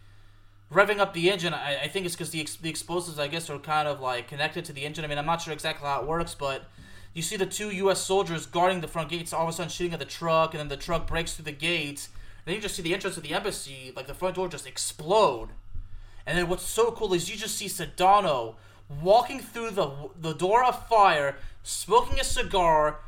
revving 0.73 0.99
up 0.99 1.13
the 1.13 1.31
engine. 1.31 1.53
I, 1.55 1.83
I 1.85 1.89
think 1.89 2.07
it's 2.07 2.15
because 2.15 2.31
the 2.31 2.41
ex- 2.41 2.57
the 2.57 2.71
explosives, 2.71 3.19
I 3.19 3.29
guess, 3.29 3.51
are 3.51 3.59
kind 3.59 3.89
of 3.89 4.01
like 4.01 4.29
connected 4.29 4.65
to 4.67 4.73
the 4.73 4.85
engine. 4.85 5.05
I 5.05 5.09
mean, 5.09 5.19
I'm 5.19 5.27
not 5.27 5.43
sure 5.43 5.53
exactly 5.53 5.87
how 5.87 6.01
it 6.01 6.07
works, 6.07 6.35
but 6.35 6.65
you 7.15 7.23
see 7.23 7.37
the 7.37 7.47
two 7.47 7.71
U.S. 7.71 8.01
soldiers 8.01 8.47
guarding 8.47 8.81
the 8.81 8.89
front 8.89 9.11
gates, 9.11 9.33
all 9.33 9.43
of 9.43 9.49
a 9.49 9.53
sudden 9.53 9.71
shooting 9.71 9.93
at 9.93 9.99
the 9.99 10.05
truck, 10.05 10.55
and 10.55 10.61
then 10.61 10.69
the 10.69 10.77
truck 10.77 11.07
breaks 11.07 11.35
through 11.35 11.45
the 11.45 11.53
gates. 11.53 12.09
Then 12.45 12.55
you 12.55 12.61
just 12.61 12.75
see 12.75 12.83
the 12.83 12.95
entrance 12.95 13.17
of 13.17 13.23
the 13.23 13.35
embassy, 13.35 13.93
like 13.95 14.07
the 14.07 14.15
front 14.15 14.37
door, 14.37 14.49
just 14.49 14.67
explode. 14.67 15.51
And 16.27 16.39
then 16.39 16.49
what's 16.49 16.65
so 16.65 16.91
cool 16.93 17.13
is 17.13 17.31
you 17.31 17.37
just 17.37 17.57
see 17.57 17.67
Sedano 17.67 18.55
walking 19.03 19.41
through 19.41 19.71
the 19.71 19.91
the 20.19 20.33
door 20.33 20.65
of 20.65 20.89
fire, 20.89 21.37
smoking 21.63 22.19
a 22.19 22.25
cigar, 22.25 23.01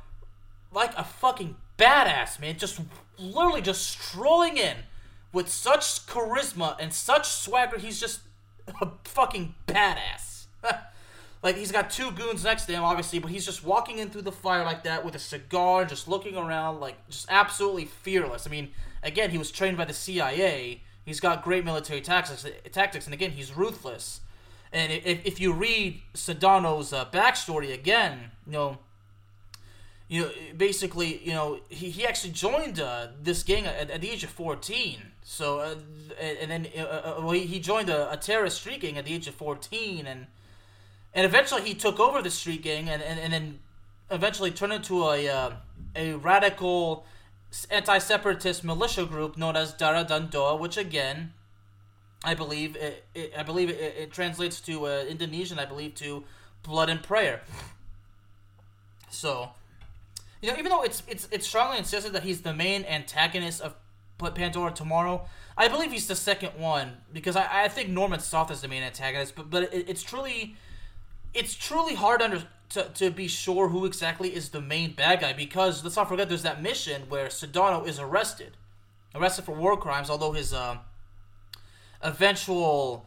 like 0.72 0.96
a 0.96 1.04
fucking 1.04 1.56
badass, 1.78 2.40
man. 2.40 2.58
Just 2.58 2.80
literally 3.18 3.62
just 3.62 3.86
strolling 3.86 4.56
in 4.56 4.78
with 5.32 5.48
such 5.48 6.06
charisma 6.06 6.76
and 6.78 6.92
such 6.92 7.28
swagger. 7.28 7.78
He's 7.78 8.00
just 8.00 8.20
a 8.80 8.90
fucking 9.04 9.54
badass. 9.66 10.46
like 11.44 11.58
he's 11.58 11.70
got 11.70 11.90
two 11.90 12.10
goons 12.12 12.42
next 12.42 12.64
to 12.64 12.72
him, 12.72 12.82
obviously, 12.82 13.18
but 13.18 13.30
he's 13.30 13.44
just 13.44 13.62
walking 13.62 13.98
in 13.98 14.08
through 14.08 14.22
the 14.22 14.32
fire 14.32 14.64
like 14.64 14.82
that 14.84 15.04
with 15.04 15.14
a 15.14 15.18
cigar, 15.18 15.84
just 15.84 16.08
looking 16.08 16.38
around, 16.38 16.80
like 16.80 16.96
just 17.10 17.26
absolutely 17.28 17.84
fearless. 17.84 18.46
I 18.46 18.50
mean, 18.50 18.70
again, 19.02 19.28
he 19.28 19.36
was 19.36 19.50
trained 19.50 19.76
by 19.76 19.84
the 19.84 19.92
CIA. 19.92 20.80
He's 21.04 21.20
got 21.20 21.44
great 21.44 21.62
military 21.62 22.00
tactics, 22.00 22.46
tactics, 22.72 23.04
and 23.04 23.12
again, 23.12 23.32
he's 23.32 23.54
ruthless. 23.54 24.22
And 24.72 24.90
if, 24.90 25.26
if 25.26 25.38
you 25.38 25.52
read 25.52 26.00
Sedano's 26.14 26.94
uh, 26.94 27.04
backstory 27.12 27.74
again, 27.74 28.30
you 28.46 28.52
know, 28.52 28.78
you 30.08 30.22
know, 30.22 30.30
basically, 30.56 31.18
you 31.22 31.32
know, 31.32 31.60
he, 31.68 31.90
he 31.90 32.06
actually 32.06 32.32
joined 32.32 32.80
uh, 32.80 33.08
this 33.22 33.42
gang 33.42 33.66
at, 33.66 33.90
at, 33.90 34.00
the 34.00 34.10
age 34.10 34.24
of 34.24 34.30
14. 34.30 34.98
So, 35.22 35.58
uh, 35.60 35.74
and 36.18 36.50
then 36.50 36.68
uh, 36.76 36.80
uh, 36.80 37.14
well, 37.18 37.32
he 37.32 37.60
joined 37.60 37.90
a, 37.90 38.10
a, 38.10 38.16
terrorist 38.16 38.60
street 38.60 38.80
gang 38.80 38.96
at 38.98 39.04
the 39.04 39.14
age 39.14 39.28
of 39.28 39.34
14, 39.34 40.06
and 40.06 40.26
and 41.14 41.24
eventually 41.24 41.62
he 41.62 41.74
took 41.74 42.00
over 42.00 42.20
the 42.20 42.30
street 42.30 42.62
gang, 42.62 42.88
and, 42.88 43.02
and, 43.02 43.20
and 43.20 43.32
then 43.32 43.58
eventually 44.10 44.50
turned 44.50 44.72
into 44.72 45.04
a 45.04 45.28
uh, 45.28 45.52
a 45.94 46.14
radical 46.14 47.06
anti-separatist 47.70 48.64
militia 48.64 49.04
group 49.04 49.36
known 49.38 49.56
as 49.56 49.74
Darah 49.74 50.06
Dan 50.06 50.28
Doa, 50.28 50.58
which 50.58 50.76
again, 50.76 51.32
I 52.24 52.34
believe 52.34 52.76
it, 52.76 53.04
it 53.14 53.32
I 53.36 53.42
believe 53.42 53.70
it, 53.70 53.80
it 53.80 54.12
translates 54.12 54.60
to 54.62 54.86
uh, 54.86 55.04
Indonesian, 55.08 55.58
I 55.58 55.64
believe 55.64 55.94
to 55.96 56.24
blood 56.62 56.88
and 56.90 57.02
prayer. 57.02 57.42
So 59.10 59.50
you 60.42 60.50
know, 60.50 60.58
even 60.58 60.70
though 60.70 60.82
it's 60.82 61.02
it's 61.08 61.28
it's 61.30 61.46
strongly 61.46 61.78
insisted 61.78 62.12
that 62.12 62.24
he's 62.24 62.42
the 62.42 62.52
main 62.52 62.84
antagonist 62.84 63.62
of 63.62 63.74
Pandora 64.18 64.72
Tomorrow, 64.72 65.26
I 65.56 65.68
believe 65.68 65.92
he's 65.92 66.06
the 66.06 66.16
second 66.16 66.50
one 66.58 66.98
because 67.12 67.36
I, 67.36 67.64
I 67.64 67.68
think 67.68 67.88
Norman 67.88 68.20
Soth 68.20 68.50
is 68.50 68.60
the 68.60 68.68
main 68.68 68.82
antagonist. 68.82 69.36
But 69.36 69.48
but 69.48 69.62
it, 69.72 69.88
it's 69.88 70.02
truly 70.02 70.56
it's 71.34 71.54
truly 71.54 71.94
hard 71.94 72.22
under 72.22 72.44
to, 72.70 72.84
to 72.94 73.10
be 73.10 73.28
sure 73.28 73.68
who 73.68 73.84
exactly 73.84 74.34
is 74.34 74.50
the 74.50 74.60
main 74.60 74.92
bad 74.92 75.20
guy 75.20 75.32
because 75.32 75.84
let's 75.84 75.96
not 75.96 76.08
forget 76.08 76.28
there's 76.28 76.42
that 76.42 76.62
mission 76.62 77.02
where 77.08 77.26
Sedano 77.28 77.86
is 77.86 77.98
arrested, 77.98 78.56
arrested 79.14 79.44
for 79.44 79.54
war 79.54 79.76
crimes. 79.76 80.10
Although 80.10 80.32
his 80.32 80.52
uh, 80.52 80.78
eventual 82.02 83.06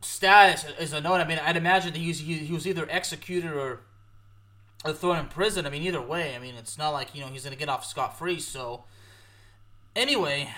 status 0.00 0.66
is 0.78 0.92
unknown. 0.92 1.20
I 1.20 1.26
mean, 1.26 1.38
I'd 1.38 1.56
imagine 1.56 1.92
that 1.92 1.98
he 1.98 2.08
was, 2.08 2.20
he, 2.20 2.34
he 2.34 2.52
was 2.52 2.66
either 2.66 2.86
executed 2.90 3.52
or 3.52 3.80
or 4.84 4.92
thrown 4.92 5.16
in 5.16 5.26
prison. 5.26 5.66
I 5.66 5.70
mean, 5.70 5.82
either 5.82 6.02
way, 6.02 6.36
I 6.36 6.38
mean, 6.38 6.56
it's 6.56 6.76
not 6.76 6.90
like 6.90 7.14
you 7.14 7.22
know 7.22 7.28
he's 7.28 7.44
gonna 7.44 7.56
get 7.56 7.68
off 7.68 7.86
scot 7.86 8.18
free. 8.18 8.38
So, 8.38 8.84
anyway, 9.96 10.50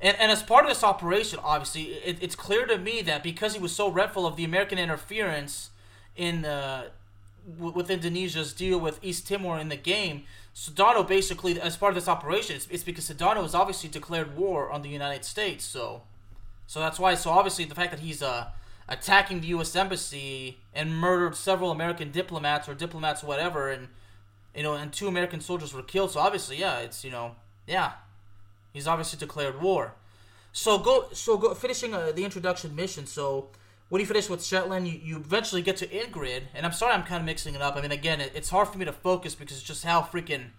and 0.00 0.16
and 0.18 0.30
as 0.30 0.42
part 0.42 0.64
of 0.64 0.70
this 0.70 0.84
operation, 0.84 1.38
obviously, 1.42 1.82
it, 1.82 2.18
it's 2.20 2.34
clear 2.34 2.66
to 2.66 2.78
me 2.78 3.02
that 3.02 3.22
because 3.22 3.54
he 3.54 3.60
was 3.60 3.74
so 3.74 3.90
dreadful 3.90 4.26
of 4.26 4.36
the 4.36 4.44
American 4.44 4.78
interference 4.78 5.70
in 6.16 6.44
uh, 6.44 6.84
w- 7.56 7.72
with 7.72 7.90
Indonesia's 7.90 8.52
deal 8.52 8.78
with 8.78 8.98
East 9.02 9.26
Timor 9.26 9.58
in 9.58 9.68
the 9.68 9.76
game, 9.76 10.24
Sedano 10.54 11.06
basically, 11.06 11.60
as 11.60 11.76
part 11.76 11.90
of 11.90 11.94
this 11.94 12.08
operation, 12.08 12.56
it's, 12.56 12.66
it's 12.68 12.84
because 12.84 13.08
Sedano 13.08 13.42
has 13.42 13.54
obviously 13.54 13.88
declared 13.88 14.36
war 14.36 14.70
on 14.70 14.82
the 14.82 14.88
United 14.88 15.24
States. 15.24 15.64
So, 15.64 16.02
so 16.66 16.80
that's 16.80 16.98
why. 16.98 17.14
So 17.14 17.30
obviously, 17.30 17.64
the 17.64 17.74
fact 17.74 17.90
that 17.90 18.00
he's 18.00 18.22
uh 18.22 18.48
attacking 18.88 19.40
the 19.40 19.48
U.S. 19.48 19.76
embassy 19.76 20.58
and 20.72 20.96
murdered 20.96 21.36
several 21.36 21.70
American 21.70 22.10
diplomats 22.10 22.68
or 22.68 22.74
diplomats, 22.74 23.22
whatever, 23.22 23.70
and 23.70 23.88
you 24.54 24.62
know, 24.62 24.74
and 24.74 24.92
two 24.92 25.08
American 25.08 25.40
soldiers 25.40 25.74
were 25.74 25.82
killed. 25.82 26.10
So 26.10 26.20
obviously, 26.20 26.56
yeah, 26.56 26.78
it's 26.78 27.04
you 27.04 27.10
know, 27.10 27.36
yeah, 27.66 27.92
he's 28.72 28.86
obviously 28.86 29.18
declared 29.18 29.60
war. 29.60 29.94
So 30.52 30.78
go, 30.78 31.08
so 31.12 31.36
go, 31.36 31.54
finishing 31.54 31.94
uh, 31.94 32.12
the 32.12 32.24
introduction 32.24 32.74
mission. 32.74 33.06
So 33.06 33.48
when 33.88 34.00
you 34.00 34.06
finish 34.06 34.28
with 34.28 34.44
Shetland, 34.44 34.88
you, 34.88 34.98
you 35.02 35.16
eventually 35.16 35.62
get 35.62 35.76
to 35.78 35.86
Ingrid, 35.86 36.42
and 36.54 36.66
I'm 36.66 36.72
sorry 36.72 36.94
I'm 36.94 37.04
kind 37.04 37.20
of 37.20 37.26
mixing 37.26 37.54
it 37.54 37.62
up. 37.62 37.76
I 37.76 37.80
mean, 37.80 37.92
again, 37.92 38.20
it, 38.20 38.32
it's 38.34 38.50
hard 38.50 38.68
for 38.68 38.78
me 38.78 38.84
to 38.84 38.92
focus 38.92 39.34
because 39.34 39.56
it's 39.56 39.66
just 39.66 39.84
how 39.84 40.02
freaking 40.02 40.50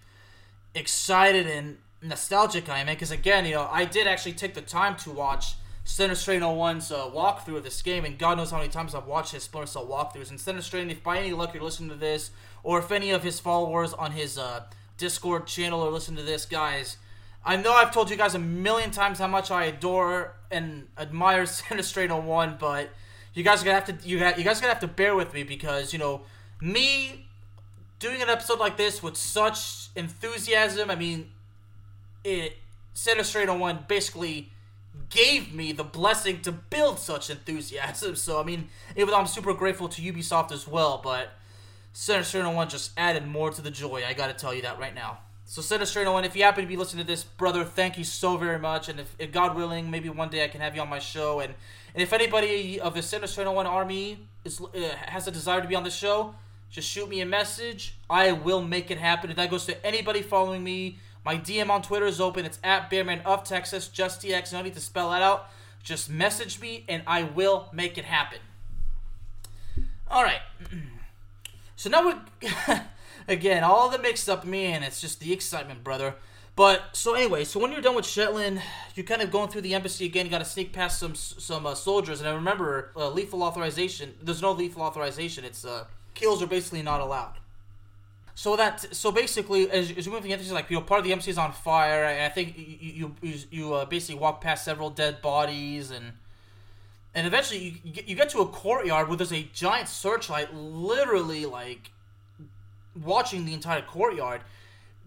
excited 0.73 1.47
and 1.47 1.77
nostalgic 2.01 2.69
I 2.69 2.79
am. 2.79 2.87
Because 2.87 3.11
again, 3.11 3.45
you 3.45 3.53
know, 3.53 3.67
I 3.71 3.85
did 3.85 4.07
actually 4.07 4.33
take 4.33 4.53
the 4.53 4.61
time 4.61 4.95
to 4.97 5.11
watch 5.11 5.55
Sinistrain 5.85 6.41
01's 6.41 6.91
uh, 6.91 7.05
walkthrough 7.09 7.57
of 7.57 7.63
this 7.63 7.81
game, 7.81 8.05
and 8.05 8.17
God 8.17 8.37
knows 8.37 8.51
how 8.51 8.57
many 8.57 8.69
times 8.69 8.93
I've 8.93 9.07
watched 9.07 9.33
his 9.33 9.43
Splinter 9.43 9.67
Cell 9.67 9.87
walkthroughs. 9.87 10.29
And 10.29 10.39
Sinistrain, 10.39 10.91
if 10.91 11.03
by 11.03 11.17
any 11.17 11.33
luck 11.33 11.53
you're 11.53 11.63
listening 11.63 11.89
to 11.89 11.95
this, 11.95 12.31
or 12.63 12.79
if 12.79 12.91
any 12.91 13.11
of 13.11 13.23
his 13.23 13.39
followers 13.39 13.93
on 13.93 14.11
his 14.11 14.37
uh, 14.37 14.65
Discord 14.97 15.47
channel 15.47 15.83
are 15.83 15.89
listening 15.89 16.17
to 16.17 16.23
this, 16.23 16.45
guys, 16.45 16.97
I 17.43 17.55
know 17.55 17.73
I've 17.73 17.91
told 17.93 18.09
you 18.09 18.17
guys 18.17 18.35
a 18.35 18.39
million 18.39 18.91
times 18.91 19.19
how 19.19 19.27
much 19.27 19.49
I 19.49 19.65
adore 19.65 20.35
and 20.51 20.87
admire 20.97 21.45
Strain 21.45 22.09
01, 22.09 22.57
but 22.59 22.89
you 23.33 23.43
guys 23.43 23.61
are 23.61 23.65
gonna 23.65 23.79
have 23.79 23.85
to 23.85 24.07
you, 24.07 24.17
you 24.17 24.43
guys 24.43 24.59
are 24.59 24.61
gonna 24.61 24.73
have 24.73 24.81
to 24.81 24.87
bear 24.87 25.15
with 25.15 25.33
me 25.33 25.43
because 25.43 25.93
you 25.93 25.99
know 25.99 26.21
me 26.61 27.27
doing 27.99 28.21
an 28.21 28.29
episode 28.29 28.59
like 28.59 28.77
this 28.77 29.01
with 29.01 29.15
such 29.15 29.89
enthusiasm. 29.95 30.89
I 30.89 30.95
mean, 30.95 31.31
it 32.23 32.57
Strain 32.93 33.59
01 33.59 33.85
basically 33.87 34.51
gave 35.09 35.53
me 35.53 35.71
the 35.71 35.83
blessing 35.83 36.41
to 36.41 36.51
build 36.51 36.99
such 36.99 37.29
enthusiasm. 37.29 38.15
So 38.15 38.39
I 38.41 38.43
mean, 38.43 38.67
even 38.95 39.13
I'm 39.13 39.27
super 39.27 39.53
grateful 39.53 39.87
to 39.89 40.01
Ubisoft 40.01 40.51
as 40.51 40.67
well, 40.67 40.99
but 41.03 41.29
Strain 41.93 42.23
01 42.53 42.69
just 42.69 42.91
added 42.97 43.25
more 43.25 43.51
to 43.51 43.61
the 43.61 43.71
joy. 43.71 44.03
I 44.05 44.13
gotta 44.13 44.33
tell 44.33 44.53
you 44.53 44.61
that 44.63 44.79
right 44.79 44.93
now. 44.93 45.19
So 45.49 45.63
Sinistrain 45.63 46.05
01, 46.05 46.25
if 46.25 46.35
you 46.35 46.43
happen 46.43 46.63
to 46.63 46.67
be 46.67 46.77
listening 46.77 47.03
to 47.03 47.11
this, 47.11 47.23
brother, 47.23 47.63
thank 47.63 47.97
you 47.97 48.03
so 48.03 48.37
very 48.37 48.59
much. 48.59 48.87
And 48.87 48.99
if, 48.99 49.15
if, 49.17 49.31
God 49.31 49.55
willing, 49.55 49.89
maybe 49.89 50.07
one 50.07 50.29
day 50.29 50.43
I 50.43 50.47
can 50.47 50.61
have 50.61 50.75
you 50.75 50.81
on 50.83 50.89
my 50.89 50.99
show 50.99 51.39
and 51.39 51.55
And 51.95 52.03
if 52.03 52.13
anybody 52.13 52.79
of 52.79 52.93
the 52.93 53.01
Sanders 53.01 53.35
1 53.35 53.47
Army 53.47 54.19
is, 54.45 54.61
uh, 54.61 54.67
has 55.07 55.27
a 55.27 55.31
desire 55.31 55.59
to 55.59 55.67
be 55.67 55.73
on 55.73 55.83
the 55.83 55.89
show, 55.89 56.35
just 56.69 56.87
shoot 56.87 57.09
me 57.09 57.21
a 57.21 57.25
message. 57.25 57.95
I 58.07 58.31
will 58.31 58.61
make 58.61 58.91
it 58.91 58.99
happen. 58.99 59.31
If 59.31 59.37
that 59.37 59.49
goes 59.49 59.65
to 59.65 59.83
anybody 59.83 60.21
following 60.21 60.63
me, 60.63 60.99
my 61.25 61.35
DM 61.35 61.71
on 61.71 61.81
Twitter 61.81 62.05
is 62.05 62.21
open. 62.21 62.45
It's 62.45 62.59
at 62.63 62.91
Bearman 62.91 63.21
of 63.25 63.43
Texas, 63.43 63.87
just 63.87 64.21
TX. 64.21 64.53
No 64.53 64.61
need 64.61 64.75
to 64.75 64.79
spell 64.79 65.09
that 65.09 65.23
out. 65.23 65.49
Just 65.81 66.11
message 66.11 66.61
me 66.61 66.85
and 66.87 67.01
I 67.07 67.23
will 67.23 67.69
make 67.73 67.97
it 67.97 68.05
happen. 68.05 68.37
All 70.07 70.23
right. 70.23 70.41
So 71.75 71.89
now 71.89 72.05
we're 72.05 72.19
again 73.29 73.63
all 73.63 73.89
the 73.89 73.99
mixed 73.99 74.27
up 74.27 74.45
man. 74.45 74.83
It's 74.83 74.99
just 74.99 75.19
the 75.19 75.31
excitement, 75.31 75.83
brother. 75.83 76.15
But 76.55 76.81
so 76.91 77.13
anyway, 77.13 77.45
so 77.45 77.57
when 77.59 77.71
you're 77.71 77.81
done 77.81 77.95
with 77.95 78.05
Shetland, 78.05 78.61
you're 78.93 79.05
kind 79.05 79.21
of 79.21 79.31
going 79.31 79.49
through 79.49 79.61
the 79.61 79.73
embassy 79.73 80.05
again. 80.05 80.25
You 80.25 80.31
got 80.31 80.39
to 80.39 80.45
sneak 80.45 80.73
past 80.73 80.99
some 80.99 81.15
some 81.15 81.65
uh, 81.65 81.75
soldiers, 81.75 82.19
and 82.19 82.27
I 82.27 82.33
remember 82.33 82.91
uh, 82.97 83.09
lethal 83.09 83.43
authorization. 83.43 84.13
There's 84.21 84.41
no 84.41 84.51
lethal 84.51 84.81
authorization. 84.81 85.45
It's 85.45 85.63
uh, 85.63 85.85
kills 86.15 86.43
are 86.43 86.47
basically 86.47 86.81
not 86.81 86.99
allowed. 86.99 87.35
So 88.35 88.55
that 88.55 88.93
so 88.93 89.11
basically, 89.11 89.69
as, 89.71 89.91
as 89.91 90.05
you 90.05 90.11
move 90.11 90.23
the 90.23 90.33
embassy, 90.33 90.51
like 90.51 90.69
you 90.69 90.77
know, 90.77 90.81
part 90.81 90.99
of 90.99 91.05
the 91.05 91.13
embassy 91.13 91.31
is 91.31 91.37
on 91.37 91.53
fire, 91.53 92.03
and 92.03 92.23
I 92.23 92.29
think 92.29 92.55
you 92.57 93.15
you 93.21 93.35
you, 93.51 93.73
uh, 93.73 93.85
basically 93.85 94.19
walk 94.19 94.41
past 94.41 94.65
several 94.65 94.89
dead 94.89 95.21
bodies 95.21 95.91
and 95.91 96.13
and 97.13 97.25
eventually 97.25 97.81
you, 97.83 98.03
you 98.05 98.15
get 98.15 98.29
to 98.29 98.39
a 98.39 98.47
courtyard 98.47 99.07
where 99.07 99.17
there's 99.17 99.33
a 99.33 99.43
giant 99.53 99.89
searchlight 99.89 100.53
literally 100.53 101.45
like 101.45 101.91
watching 103.03 103.45
the 103.45 103.53
entire 103.53 103.81
courtyard 103.81 104.41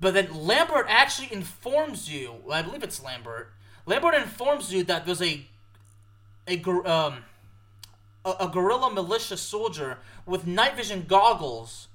but 0.00 0.14
then 0.14 0.32
lambert 0.34 0.86
actually 0.88 1.32
informs 1.32 2.12
you 2.12 2.34
i 2.50 2.62
believe 2.62 2.82
it's 2.82 3.02
lambert 3.02 3.52
lambert 3.86 4.14
informs 4.14 4.72
you 4.72 4.82
that 4.82 5.04
there's 5.06 5.22
a 5.22 5.46
a 6.48 6.62
um 6.84 7.24
a, 8.24 8.30
a 8.40 8.48
guerrilla 8.52 8.92
militia 8.92 9.36
soldier 9.36 9.98
with 10.26 10.46
night 10.46 10.76
vision 10.76 11.04
goggles 11.06 11.88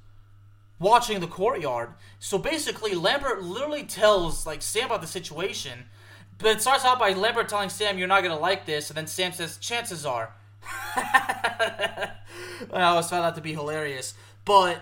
watching 0.80 1.20
the 1.20 1.28
courtyard 1.28 1.90
so 2.20 2.38
basically 2.38 2.94
lambert 2.94 3.42
literally 3.42 3.84
tells 3.84 4.46
like 4.46 4.62
sam 4.62 4.86
about 4.86 5.02
the 5.02 5.08
situation 5.08 5.86
but 6.38 6.52
it 6.58 6.62
starts 6.62 6.86
out 6.86 7.00
by 7.00 7.14
Lambert 7.14 7.50
telling 7.50 7.70
Sam, 7.70 7.98
"You're 7.98 8.08
not 8.08 8.22
gonna 8.22 8.40
like 8.40 8.66
this," 8.66 8.90
and 8.90 8.98
then 8.98 9.08
Sam 9.08 9.32
says, 9.32 9.58
"Chances 9.58 10.06
are." 10.06 10.34
I 10.96 12.12
always 12.74 13.10
found 13.10 13.24
that 13.24 13.36
to 13.36 13.42
be 13.42 13.54
hilarious. 13.54 14.14
But 14.46 14.82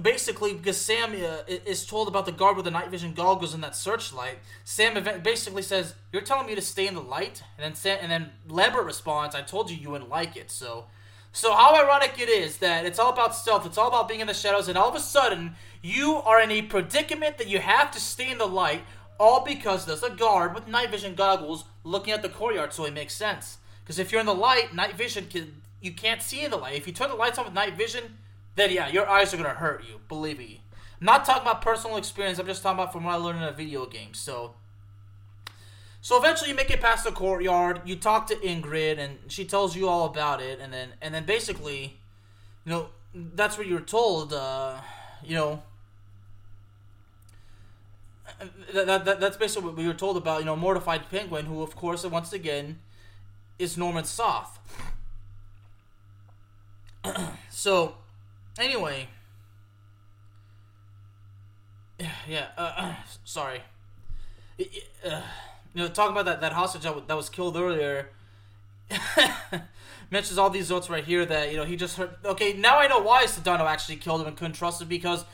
basically, 0.00 0.54
because 0.54 0.80
Sam 0.80 1.12
uh, 1.12 1.42
is 1.46 1.86
told 1.86 2.08
about 2.08 2.26
the 2.26 2.32
guard 2.32 2.56
with 2.56 2.64
the 2.64 2.70
night 2.70 2.90
vision 2.90 3.14
goggles 3.14 3.54
and 3.54 3.62
that 3.62 3.76
searchlight, 3.76 4.38
Sam 4.64 5.02
basically 5.22 5.62
says, 5.62 5.94
"You're 6.12 6.22
telling 6.22 6.46
me 6.46 6.54
to 6.54 6.62
stay 6.62 6.86
in 6.86 6.94
the 6.94 7.02
light," 7.02 7.42
and 7.56 7.64
then 7.64 7.74
Sam, 7.74 7.98
and 8.00 8.10
then 8.10 8.32
Lambert 8.48 8.84
responds, 8.84 9.34
"I 9.34 9.42
told 9.42 9.70
you 9.70 9.76
you 9.76 9.90
wouldn't 9.90 10.10
like 10.10 10.36
it." 10.36 10.50
So, 10.50 10.86
so 11.32 11.54
how 11.54 11.74
ironic 11.74 12.14
it 12.18 12.28
is 12.28 12.58
that 12.58 12.86
it's 12.86 12.98
all 12.98 13.12
about 13.12 13.34
stealth, 13.34 13.66
it's 13.66 13.78
all 13.78 13.88
about 13.88 14.08
being 14.08 14.20
in 14.20 14.26
the 14.26 14.34
shadows, 14.34 14.68
and 14.68 14.78
all 14.78 14.88
of 14.88 14.94
a 14.94 15.00
sudden 15.00 15.56
you 15.82 16.16
are 16.16 16.40
in 16.40 16.50
a 16.50 16.62
predicament 16.62 17.38
that 17.38 17.48
you 17.48 17.58
have 17.58 17.90
to 17.92 18.00
stay 18.00 18.30
in 18.30 18.38
the 18.38 18.46
light 18.46 18.82
all 19.18 19.44
because 19.44 19.86
there's 19.86 20.02
a 20.02 20.10
guard 20.10 20.54
with 20.54 20.66
night 20.66 20.90
vision 20.90 21.14
goggles 21.14 21.64
looking 21.84 22.12
at 22.12 22.22
the 22.22 22.28
courtyard, 22.28 22.72
so 22.72 22.84
it 22.84 22.92
makes 22.92 23.14
sense. 23.14 23.58
Because 23.82 23.98
if 23.98 24.10
you're 24.10 24.20
in 24.20 24.26
the 24.26 24.34
light, 24.34 24.74
night 24.74 24.96
vision 24.96 25.26
can 25.26 25.62
you 25.80 25.92
can't 25.92 26.22
see 26.22 26.42
in 26.42 26.50
the 26.50 26.56
light. 26.56 26.76
If 26.76 26.86
you 26.86 26.92
turn 26.92 27.10
the 27.10 27.14
lights 27.14 27.38
on 27.38 27.44
with 27.44 27.54
night 27.54 27.76
vision, 27.76 28.16
then 28.56 28.70
yeah, 28.70 28.88
your 28.88 29.08
eyes 29.08 29.32
are 29.34 29.36
gonna 29.36 29.50
hurt 29.50 29.84
you. 29.88 30.00
Believe 30.08 30.38
me. 30.38 30.60
I'm 31.00 31.06
not 31.06 31.24
talking 31.24 31.42
about 31.42 31.60
personal 31.60 31.96
experience. 31.96 32.38
I'm 32.38 32.46
just 32.46 32.62
talking 32.62 32.78
about 32.78 32.92
from 32.92 33.04
what 33.04 33.14
I 33.14 33.16
learned 33.16 33.38
in 33.38 33.44
a 33.44 33.52
video 33.52 33.86
game. 33.86 34.14
So, 34.14 34.54
so 36.00 36.16
eventually 36.16 36.50
you 36.50 36.56
make 36.56 36.70
it 36.70 36.80
past 36.80 37.04
the 37.04 37.12
courtyard. 37.12 37.82
You 37.84 37.96
talk 37.96 38.26
to 38.28 38.36
Ingrid, 38.36 38.98
and 38.98 39.18
she 39.28 39.44
tells 39.44 39.76
you 39.76 39.88
all 39.88 40.06
about 40.06 40.40
it. 40.40 40.60
And 40.60 40.72
then, 40.72 40.90
and 41.02 41.14
then 41.14 41.24
basically, 41.24 41.98
you 42.64 42.72
know, 42.72 42.88
that's 43.14 43.58
what 43.58 43.66
you're 43.66 43.80
told. 43.80 44.32
Uh, 44.32 44.78
you 45.24 45.34
know, 45.34 45.62
that, 48.72 49.04
that, 49.04 49.20
that's 49.20 49.36
basically 49.36 49.68
what 49.68 49.76
we 49.76 49.86
were 49.86 49.94
told 49.94 50.16
about, 50.16 50.40
you 50.40 50.46
know, 50.46 50.56
Mortified 50.56 51.10
Penguin, 51.10 51.46
who, 51.46 51.62
of 51.62 51.76
course, 51.76 52.04
once 52.04 52.32
again, 52.32 52.78
is 53.58 53.76
Norman 53.76 54.04
Soth. 54.04 54.58
so, 57.50 57.96
anyway. 58.58 59.08
Yeah, 62.28 62.46
uh, 62.56 62.72
uh, 62.76 62.94
sorry. 63.24 63.60
Uh, 64.58 65.22
you 65.74 65.82
know, 65.82 65.88
talking 65.88 66.12
about 66.12 66.24
that, 66.24 66.40
that 66.40 66.52
hostage 66.52 66.82
that, 66.82 67.06
that 67.08 67.16
was 67.16 67.28
killed 67.28 67.56
earlier, 67.56 68.10
mentions 70.10 70.38
all 70.38 70.50
these 70.50 70.70
notes 70.70 70.88
right 70.88 71.04
here 71.04 71.24
that, 71.26 71.50
you 71.50 71.56
know, 71.56 71.64
he 71.64 71.76
just 71.76 71.96
heard. 71.96 72.10
Okay, 72.24 72.52
now 72.52 72.78
I 72.78 72.86
know 72.86 73.00
why 73.00 73.24
Sedano 73.24 73.66
actually 73.66 73.96
killed 73.96 74.20
him 74.20 74.26
and 74.26 74.36
couldn't 74.36 74.54
trust 74.54 74.80
him 74.80 74.88
because 74.88 75.24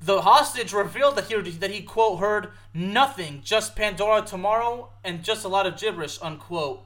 the 0.00 0.22
hostage 0.22 0.72
revealed 0.72 1.16
that 1.16 1.24
he 1.30 1.50
that 1.50 1.70
he 1.70 1.82
quote 1.82 2.20
heard 2.20 2.48
nothing, 2.74 3.40
just 3.44 3.76
Pandora 3.76 4.22
tomorrow 4.22 4.90
and 5.02 5.22
just 5.22 5.44
a 5.44 5.48
lot 5.48 5.66
of 5.66 5.78
gibberish 5.78 6.18
unquote. 6.20 6.84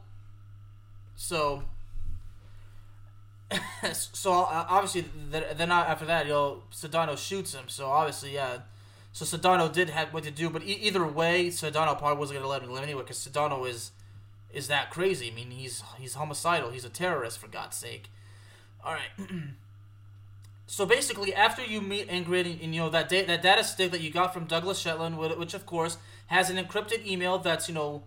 So, 1.16 1.64
so 3.92 4.32
uh, 4.32 4.66
obviously 4.68 5.04
then 5.30 5.70
after 5.70 6.04
that, 6.06 6.26
you 6.26 6.32
know, 6.32 6.62
Sedano 6.72 7.16
shoots 7.16 7.54
him. 7.54 7.64
So 7.68 7.86
obviously, 7.86 8.34
yeah. 8.34 8.58
So 9.12 9.24
Sedano 9.24 9.72
did 9.72 9.90
have 9.90 10.12
what 10.12 10.24
to 10.24 10.30
do, 10.30 10.50
but 10.50 10.62
e- 10.62 10.78
either 10.82 11.06
way, 11.06 11.48
Sedano 11.48 11.98
probably 11.98 12.18
wasn't 12.18 12.38
gonna 12.38 12.50
let 12.50 12.62
him 12.62 12.70
live 12.70 12.82
anyway 12.82 13.02
because 13.02 13.18
Sedano 13.18 13.68
is 13.68 13.92
is 14.52 14.68
that 14.68 14.90
crazy. 14.90 15.30
I 15.30 15.34
mean, 15.34 15.50
he's 15.50 15.82
he's 15.98 16.14
homicidal. 16.14 16.70
He's 16.70 16.84
a 16.84 16.90
terrorist 16.90 17.38
for 17.38 17.48
God's 17.48 17.76
sake. 17.76 18.10
All 18.84 18.92
right. 18.92 19.28
so 20.66 20.84
basically, 20.84 21.34
after 21.34 21.64
you 21.64 21.80
meet 21.80 22.08
Ingrid 22.08 22.50
and, 22.50 22.60
and 22.60 22.74
you 22.74 22.82
know 22.82 22.90
that 22.90 23.08
da- 23.08 23.24
that 23.24 23.42
data 23.42 23.64
stick 23.64 23.90
that 23.92 24.00
you 24.02 24.10
got 24.10 24.34
from 24.34 24.44
Douglas 24.44 24.78
Shetland, 24.78 25.16
which 25.18 25.54
of 25.54 25.64
course 25.64 25.96
has 26.26 26.50
an 26.50 26.62
encrypted 26.62 27.06
email 27.06 27.38
that's 27.38 27.68
you 27.68 27.74
know 27.74 28.02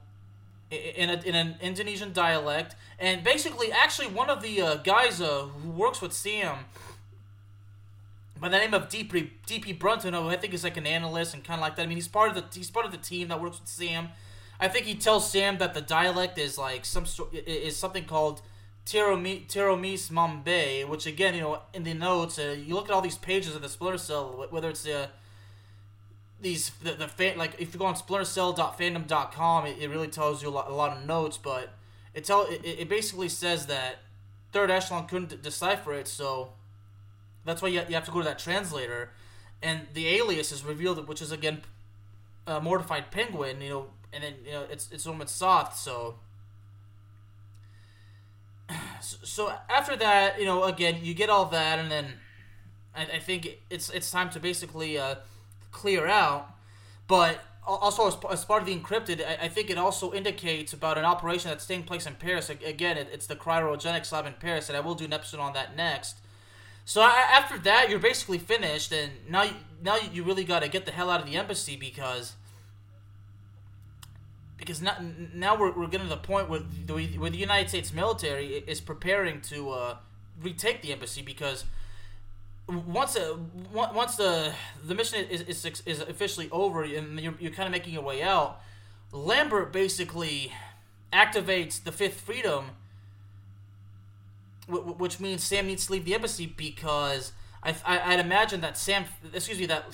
in, 0.71 1.09
a, 1.09 1.21
in 1.23 1.35
an 1.35 1.55
Indonesian 1.61 2.13
dialect, 2.13 2.75
and 2.99 3.23
basically, 3.23 3.71
actually, 3.71 4.07
one 4.07 4.29
of 4.29 4.41
the 4.41 4.61
uh, 4.61 4.75
guys 4.75 5.21
uh, 5.21 5.47
who 5.63 5.69
works 5.69 6.01
with 6.01 6.13
Sam 6.13 6.59
by 8.39 8.49
the 8.49 8.57
name 8.57 8.73
of 8.73 8.89
DP 8.89 9.29
DP 9.47 9.77
Brunton, 9.77 10.13
who 10.13 10.27
I 10.29 10.35
think 10.35 10.53
is 10.53 10.63
like 10.63 10.77
an 10.77 10.87
analyst 10.87 11.33
and 11.33 11.43
kind 11.43 11.59
of 11.59 11.61
like 11.61 11.75
that. 11.75 11.83
I 11.83 11.85
mean, 11.85 11.97
he's 11.97 12.07
part 12.07 12.29
of 12.29 12.35
the 12.35 12.43
he's 12.57 12.71
part 12.71 12.85
of 12.85 12.91
the 12.91 12.97
team 12.97 13.27
that 13.27 13.39
works 13.39 13.59
with 13.59 13.69
Sam. 13.69 14.09
I 14.59 14.67
think 14.67 14.85
he 14.85 14.95
tells 14.95 15.29
Sam 15.29 15.57
that 15.59 15.73
the 15.73 15.81
dialect 15.81 16.37
is 16.37 16.57
like 16.57 16.85
some 16.85 17.05
is 17.33 17.77
something 17.77 18.05
called 18.05 18.41
Tiromis 18.85 20.09
Mambe, 20.09 20.87
which 20.87 21.05
again, 21.05 21.35
you 21.35 21.41
know, 21.41 21.59
in 21.73 21.83
the 21.83 21.93
notes, 21.93 22.39
uh, 22.39 22.55
you 22.57 22.73
look 22.73 22.85
at 22.85 22.91
all 22.91 23.01
these 23.01 23.17
pages 23.17 23.55
of 23.55 23.61
the 23.61 23.69
Splinter 23.69 23.99
Cell, 23.99 24.47
whether 24.49 24.69
it's 24.69 24.83
the 24.83 25.03
uh, 25.03 25.07
these 26.41 26.71
the, 26.83 26.93
the 26.93 27.07
fan, 27.07 27.37
like 27.37 27.59
if 27.59 27.73
you 27.73 27.79
go 27.79 27.85
on 27.85 27.95
splintercell.fandom.com, 27.95 29.65
it, 29.65 29.77
it 29.79 29.89
really 29.89 30.07
tells 30.07 30.41
you 30.41 30.49
a 30.49 30.51
lot, 30.51 30.69
a 30.69 30.73
lot 30.73 30.97
of 30.97 31.05
notes, 31.05 31.37
but 31.37 31.69
it 32.13 32.23
tell 32.23 32.43
it, 32.43 32.61
it 32.63 32.89
basically 32.89 33.29
says 33.29 33.67
that 33.67 33.97
third 34.51 34.71
echelon 34.71 35.07
couldn't 35.07 35.41
decipher 35.41 35.93
it, 35.93 36.07
so 36.07 36.53
that's 37.45 37.61
why 37.61 37.69
you, 37.69 37.81
you 37.87 37.95
have 37.95 38.05
to 38.05 38.11
go 38.11 38.19
to 38.19 38.25
that 38.25 38.39
translator, 38.39 39.11
and 39.61 39.87
the 39.93 40.07
alias 40.07 40.51
is 40.51 40.63
revealed, 40.63 41.07
which 41.07 41.21
is 41.21 41.31
again 41.31 41.61
a 42.47 42.59
mortified 42.59 43.11
penguin, 43.11 43.61
you 43.61 43.69
know, 43.69 43.87
and 44.11 44.23
then 44.23 44.33
you 44.45 44.51
know 44.51 44.65
it's 44.69 44.91
it's 44.91 45.05
Norman 45.05 45.27
Soth, 45.27 45.77
so 45.77 46.15
so 49.01 49.53
after 49.69 49.95
that, 49.97 50.39
you 50.39 50.45
know, 50.45 50.63
again, 50.63 50.99
you 51.01 51.13
get 51.13 51.29
all 51.29 51.45
that, 51.45 51.79
and 51.79 51.91
then 51.91 52.13
I, 52.95 53.03
I 53.15 53.19
think 53.19 53.59
it's 53.69 53.89
it's 53.89 54.11
time 54.11 54.29
to 54.31 54.39
basically 54.39 54.97
uh, 54.97 55.15
clear 55.71 56.07
out. 56.07 56.49
But 57.07 57.41
also, 57.65 58.07
as, 58.07 58.17
as 58.29 58.45
part 58.45 58.61
of 58.61 58.67
the 58.67 58.77
encrypted, 58.77 59.25
I, 59.25 59.45
I, 59.45 59.47
think 59.47 59.69
it 59.69 59.77
also 59.77 60.13
indicates 60.13 60.73
about 60.73 60.97
an 60.97 61.05
operation 61.05 61.49
that's 61.49 61.65
taking 61.65 61.83
place 61.83 62.05
in 62.05 62.15
Paris. 62.15 62.49
Again, 62.49 62.97
it, 62.97 63.09
it's 63.11 63.27
the 63.27 63.35
cryogenics 63.35 64.11
lab 64.11 64.25
in 64.25 64.33
Paris, 64.33 64.69
and 64.69 64.77
I 64.77 64.81
will 64.81 64.95
do 64.95 65.05
an 65.05 65.13
episode 65.13 65.39
on 65.39 65.53
that 65.53 65.75
next. 65.75 66.17
So 66.85 67.01
I, 67.01 67.23
after 67.31 67.57
that, 67.59 67.89
you're 67.89 67.99
basically 67.99 68.39
finished, 68.39 68.91
and 68.91 69.11
now 69.29 69.43
you, 69.43 69.53
now 69.83 69.97
you 69.97 70.23
really 70.23 70.43
got 70.43 70.63
to 70.63 70.69
get 70.69 70.85
the 70.85 70.91
hell 70.91 71.09
out 71.09 71.19
of 71.19 71.27
the 71.27 71.35
embassy 71.35 71.75
because 71.75 72.33
because 74.57 74.79
now, 74.79 74.95
now 75.33 75.57
we're, 75.57 75.71
we're 75.71 75.87
getting 75.87 76.07
to 76.07 76.13
the 76.13 76.21
point 76.21 76.47
where 76.47 76.59
the, 76.59 76.93
where 77.17 77.31
the 77.31 77.37
United 77.37 77.67
States 77.69 77.91
military 77.91 78.63
is 78.67 78.79
preparing 78.79 79.41
to 79.41 79.71
uh, 79.71 79.97
retake 80.39 80.83
the 80.83 80.93
embassy 80.93 81.23
because 81.23 81.65
once 82.71 83.15
uh, 83.15 83.35
once 83.73 84.15
the 84.15 84.53
the 84.83 84.95
mission 84.95 85.25
is, 85.29 85.41
is, 85.41 85.81
is 85.85 85.99
officially 86.01 86.49
over 86.51 86.83
and 86.83 87.19
you're, 87.19 87.33
you're 87.39 87.51
kind 87.51 87.67
of 87.67 87.71
making 87.71 87.93
your 87.93 88.03
way 88.03 88.21
out, 88.21 88.61
Lambert 89.11 89.71
basically 89.73 90.51
activates 91.11 91.83
the 91.83 91.91
Fifth 91.91 92.21
Freedom, 92.21 92.71
which 94.67 95.19
means 95.19 95.43
Sam 95.43 95.67
needs 95.67 95.85
to 95.87 95.93
leave 95.93 96.05
the 96.05 96.15
embassy 96.15 96.45
because 96.45 97.33
I, 97.63 97.75
I 97.85 98.15
would 98.15 98.25
imagine 98.25 98.61
that 98.61 98.77
Sam 98.77 99.05
excuse 99.33 99.59
me 99.59 99.65
that 99.67 99.93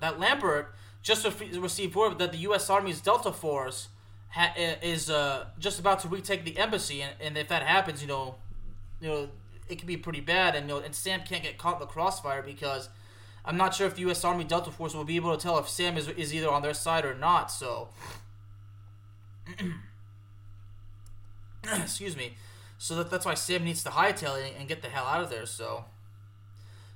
that 0.00 0.20
Lambert 0.20 0.74
just 1.02 1.26
received 1.58 1.94
word 1.94 2.18
that 2.18 2.32
the 2.32 2.38
U.S. 2.38 2.68
Army's 2.68 3.00
Delta 3.00 3.32
Force 3.32 3.88
ha- 4.30 4.54
is 4.82 5.08
uh, 5.08 5.46
just 5.58 5.78
about 5.78 6.00
to 6.00 6.08
retake 6.08 6.44
the 6.44 6.58
embassy, 6.58 7.00
and, 7.00 7.14
and 7.20 7.38
if 7.38 7.48
that 7.48 7.62
happens, 7.62 8.02
you 8.02 8.08
know, 8.08 8.34
you 9.00 9.08
know, 9.08 9.28
it 9.68 9.78
could 9.78 9.86
be 9.86 9.96
pretty 9.96 10.20
bad, 10.20 10.54
and 10.54 10.68
you 10.68 10.74
know, 10.74 10.80
and 10.80 10.94
Sam 10.94 11.20
can't 11.26 11.42
get 11.42 11.58
caught 11.58 11.74
in 11.74 11.80
the 11.80 11.86
crossfire 11.86 12.42
because 12.42 12.88
I'm 13.44 13.56
not 13.56 13.74
sure 13.74 13.86
if 13.86 13.94
the 13.94 14.02
U.S. 14.02 14.24
Army 14.24 14.44
Delta 14.44 14.70
Force 14.70 14.94
will 14.94 15.04
be 15.04 15.16
able 15.16 15.36
to 15.36 15.42
tell 15.42 15.58
if 15.58 15.68
Sam 15.68 15.96
is 15.96 16.08
is 16.08 16.34
either 16.34 16.50
on 16.50 16.62
their 16.62 16.74
side 16.74 17.04
or 17.04 17.14
not. 17.14 17.50
So, 17.50 17.88
excuse 21.64 22.16
me. 22.16 22.34
So 22.78 22.96
that, 22.96 23.10
that's 23.10 23.24
why 23.24 23.34
Sam 23.34 23.64
needs 23.64 23.82
to 23.84 23.90
hightail 23.90 24.38
it 24.44 24.54
and 24.58 24.68
get 24.68 24.82
the 24.82 24.88
hell 24.88 25.06
out 25.06 25.22
of 25.22 25.30
there. 25.30 25.46
So. 25.46 25.84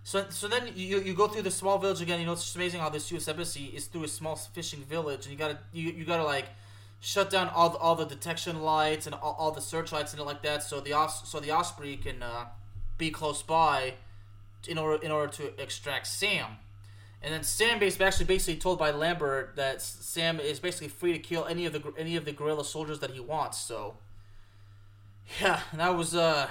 So, 0.02 0.24
so 0.30 0.48
then 0.48 0.70
you, 0.74 0.98
you 1.00 1.12
go 1.12 1.28
through 1.28 1.42
the 1.42 1.50
small 1.50 1.78
village 1.78 2.00
again. 2.00 2.20
You 2.20 2.26
know 2.26 2.32
it's 2.32 2.42
just 2.42 2.56
amazing 2.56 2.80
how 2.80 2.88
this 2.88 3.10
U.S. 3.10 3.28
embassy 3.28 3.66
is 3.66 3.86
through 3.86 4.04
a 4.04 4.08
small 4.08 4.34
fishing 4.34 4.80
village, 4.80 5.26
and 5.26 5.32
you 5.32 5.38
gotta 5.38 5.58
you, 5.74 5.90
you 5.90 6.04
gotta 6.06 6.24
like 6.24 6.46
shut 7.00 7.30
down 7.30 7.48
all 7.48 7.70
the, 7.70 7.78
all 7.78 7.94
the 7.94 8.04
detection 8.04 8.62
lights 8.62 9.06
and 9.06 9.14
all, 9.16 9.36
all 9.38 9.50
the 9.50 9.60
searchlights 9.60 10.12
and 10.12 10.20
it 10.20 10.24
like 10.24 10.42
that, 10.42 10.62
so 10.62 10.80
the 10.80 10.92
os- 10.92 11.28
so 11.28 11.40
the 11.40 11.50
Osprey 11.50 11.96
can 11.96 12.22
uh, 12.22 12.44
be 13.00 13.10
close 13.10 13.42
by 13.42 13.94
in 14.68 14.78
order 14.78 15.02
in 15.02 15.10
order 15.10 15.32
to 15.32 15.60
extract 15.60 16.06
Sam. 16.06 16.58
And 17.22 17.34
then 17.34 17.42
Sam 17.42 17.78
basically 17.78 18.06
actually 18.06 18.26
basically 18.26 18.60
told 18.60 18.78
by 18.78 18.92
Lambert 18.92 19.56
that 19.56 19.82
Sam 19.82 20.38
is 20.38 20.60
basically 20.60 20.88
free 20.88 21.12
to 21.12 21.18
kill 21.18 21.44
any 21.46 21.66
of 21.66 21.72
the 21.72 21.82
any 21.98 22.16
of 22.16 22.24
the 22.24 22.32
guerrilla 22.32 22.64
soldiers 22.64 23.00
that 23.00 23.10
he 23.10 23.20
wants. 23.20 23.58
So 23.58 23.96
yeah, 25.40 25.60
that 25.74 25.96
was 25.96 26.14
uh 26.14 26.48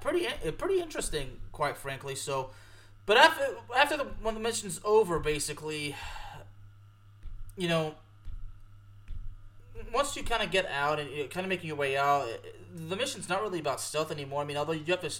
pretty 0.00 0.26
pretty 0.52 0.80
interesting, 0.80 1.38
quite 1.52 1.76
frankly. 1.76 2.14
So, 2.14 2.50
but 3.06 3.16
after 3.16 3.56
after 3.76 3.96
the 3.96 4.04
when 4.22 4.34
the 4.34 4.40
mission's 4.40 4.80
over, 4.84 5.18
basically, 5.18 5.96
you 7.56 7.68
know, 7.68 7.94
once 9.92 10.16
you 10.16 10.22
kind 10.22 10.42
of 10.42 10.50
get 10.50 10.66
out 10.66 10.98
and 10.98 11.10
you're 11.10 11.26
kind 11.26 11.44
of 11.44 11.48
making 11.48 11.68
your 11.68 11.76
way 11.76 11.96
out, 11.96 12.28
the 12.74 12.96
mission's 12.96 13.28
not 13.28 13.42
really 13.42 13.60
about 13.60 13.80
stealth 13.80 14.10
anymore. 14.10 14.42
I 14.42 14.44
mean, 14.44 14.56
although 14.56 14.72
you 14.72 14.84
have 14.88 15.00
to 15.00 15.12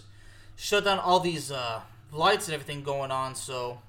shut 0.56 0.84
down 0.84 0.98
all 0.98 1.20
these 1.20 1.50
uh, 1.50 1.80
lights 2.12 2.46
and 2.46 2.54
everything 2.54 2.82
going 2.82 3.10
on, 3.10 3.34
so. 3.34 3.80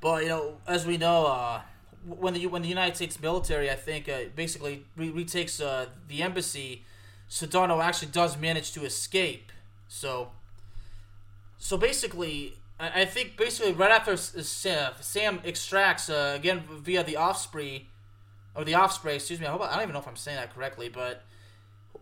But 0.00 0.22
you 0.22 0.28
know, 0.28 0.56
as 0.66 0.86
we 0.86 0.96
know, 0.98 1.26
uh, 1.26 1.62
when 2.06 2.34
the 2.34 2.46
when 2.46 2.62
the 2.62 2.68
United 2.68 2.96
States 2.96 3.20
military, 3.20 3.70
I 3.70 3.74
think, 3.74 4.08
uh, 4.08 4.24
basically 4.34 4.84
re- 4.96 5.10
retakes 5.10 5.60
uh, 5.60 5.86
the 6.08 6.22
embassy 6.22 6.84
Sedano 7.28 7.82
actually 7.82 8.08
does 8.08 8.36
manage 8.36 8.72
to 8.72 8.84
escape. 8.84 9.50
So, 9.88 10.30
so 11.58 11.76
basically, 11.76 12.56
I, 12.78 13.04
think 13.04 13.36
basically 13.36 13.72
right 13.72 13.90
after 13.90 14.16
Sam 14.16 15.40
extracts 15.44 16.10
uh, 16.10 16.34
again 16.36 16.62
via 16.68 17.02
the 17.02 17.16
Osprey, 17.16 17.88
or 18.56 18.64
the 18.64 18.74
Osprey, 18.74 19.14
excuse 19.14 19.40
me. 19.40 19.46
I, 19.46 19.50
hope, 19.50 19.62
I 19.62 19.74
don't 19.74 19.82
even 19.82 19.92
know 19.92 20.00
if 20.00 20.08
I'm 20.08 20.16
saying 20.16 20.38
that 20.38 20.54
correctly, 20.54 20.88
but 20.88 21.24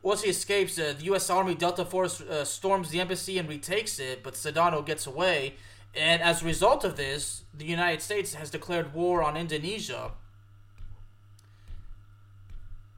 once 0.02 0.22
he 0.22 0.30
escapes, 0.30 0.78
uh, 0.78 0.94
the 0.96 1.04
U.S. 1.04 1.28
Army 1.30 1.54
Delta 1.54 1.84
Force 1.84 2.20
uh, 2.20 2.44
storms 2.44 2.90
the 2.90 3.00
embassy 3.00 3.38
and 3.38 3.48
retakes 3.48 3.98
it, 3.98 4.22
but 4.22 4.34
Sedano 4.34 4.84
gets 4.84 5.06
away. 5.06 5.54
And 5.96 6.22
as 6.22 6.42
a 6.42 6.44
result 6.44 6.84
of 6.84 6.96
this, 6.96 7.42
the 7.52 7.64
United 7.64 8.02
States 8.02 8.34
has 8.34 8.50
declared 8.50 8.94
war 8.94 9.22
on 9.22 9.36
Indonesia 9.36 10.12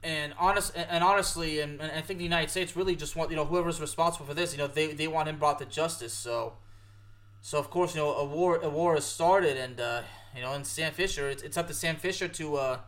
and 0.03 0.33
honest 0.39 0.73
and 0.75 1.03
honestly, 1.03 1.59
and, 1.59 1.81
and 1.81 1.91
I 1.91 2.01
think 2.01 2.19
the 2.19 2.23
United 2.23 2.49
States 2.49 2.75
really 2.77 2.95
just 2.95 3.15
want 3.15 3.29
you 3.29 3.35
know 3.35 3.45
whoever's 3.45 3.81
responsible 3.81 4.25
for 4.25 4.33
this, 4.33 4.53
you 4.53 4.57
know, 4.57 4.67
they, 4.67 4.93
they 4.93 5.07
want 5.07 5.27
him 5.27 5.37
brought 5.37 5.59
to 5.59 5.65
justice. 5.65 6.13
So, 6.13 6.53
so 7.41 7.57
of 7.57 7.69
course, 7.69 7.93
you 7.93 8.01
know, 8.01 8.13
a 8.13 8.25
war 8.25 8.57
a 8.57 8.69
war 8.69 8.93
has 8.93 9.05
started, 9.05 9.57
and 9.57 9.79
uh, 9.79 10.03
you 10.35 10.41
know, 10.41 10.53
and 10.53 10.65
Sam 10.65 10.93
Fisher, 10.93 11.29
it's, 11.29 11.43
it's 11.43 11.57
up 11.57 11.67
to 11.67 11.73
Sam 11.73 11.97
Fisher 11.97 12.27
to 12.27 12.55
uh, 12.55 12.79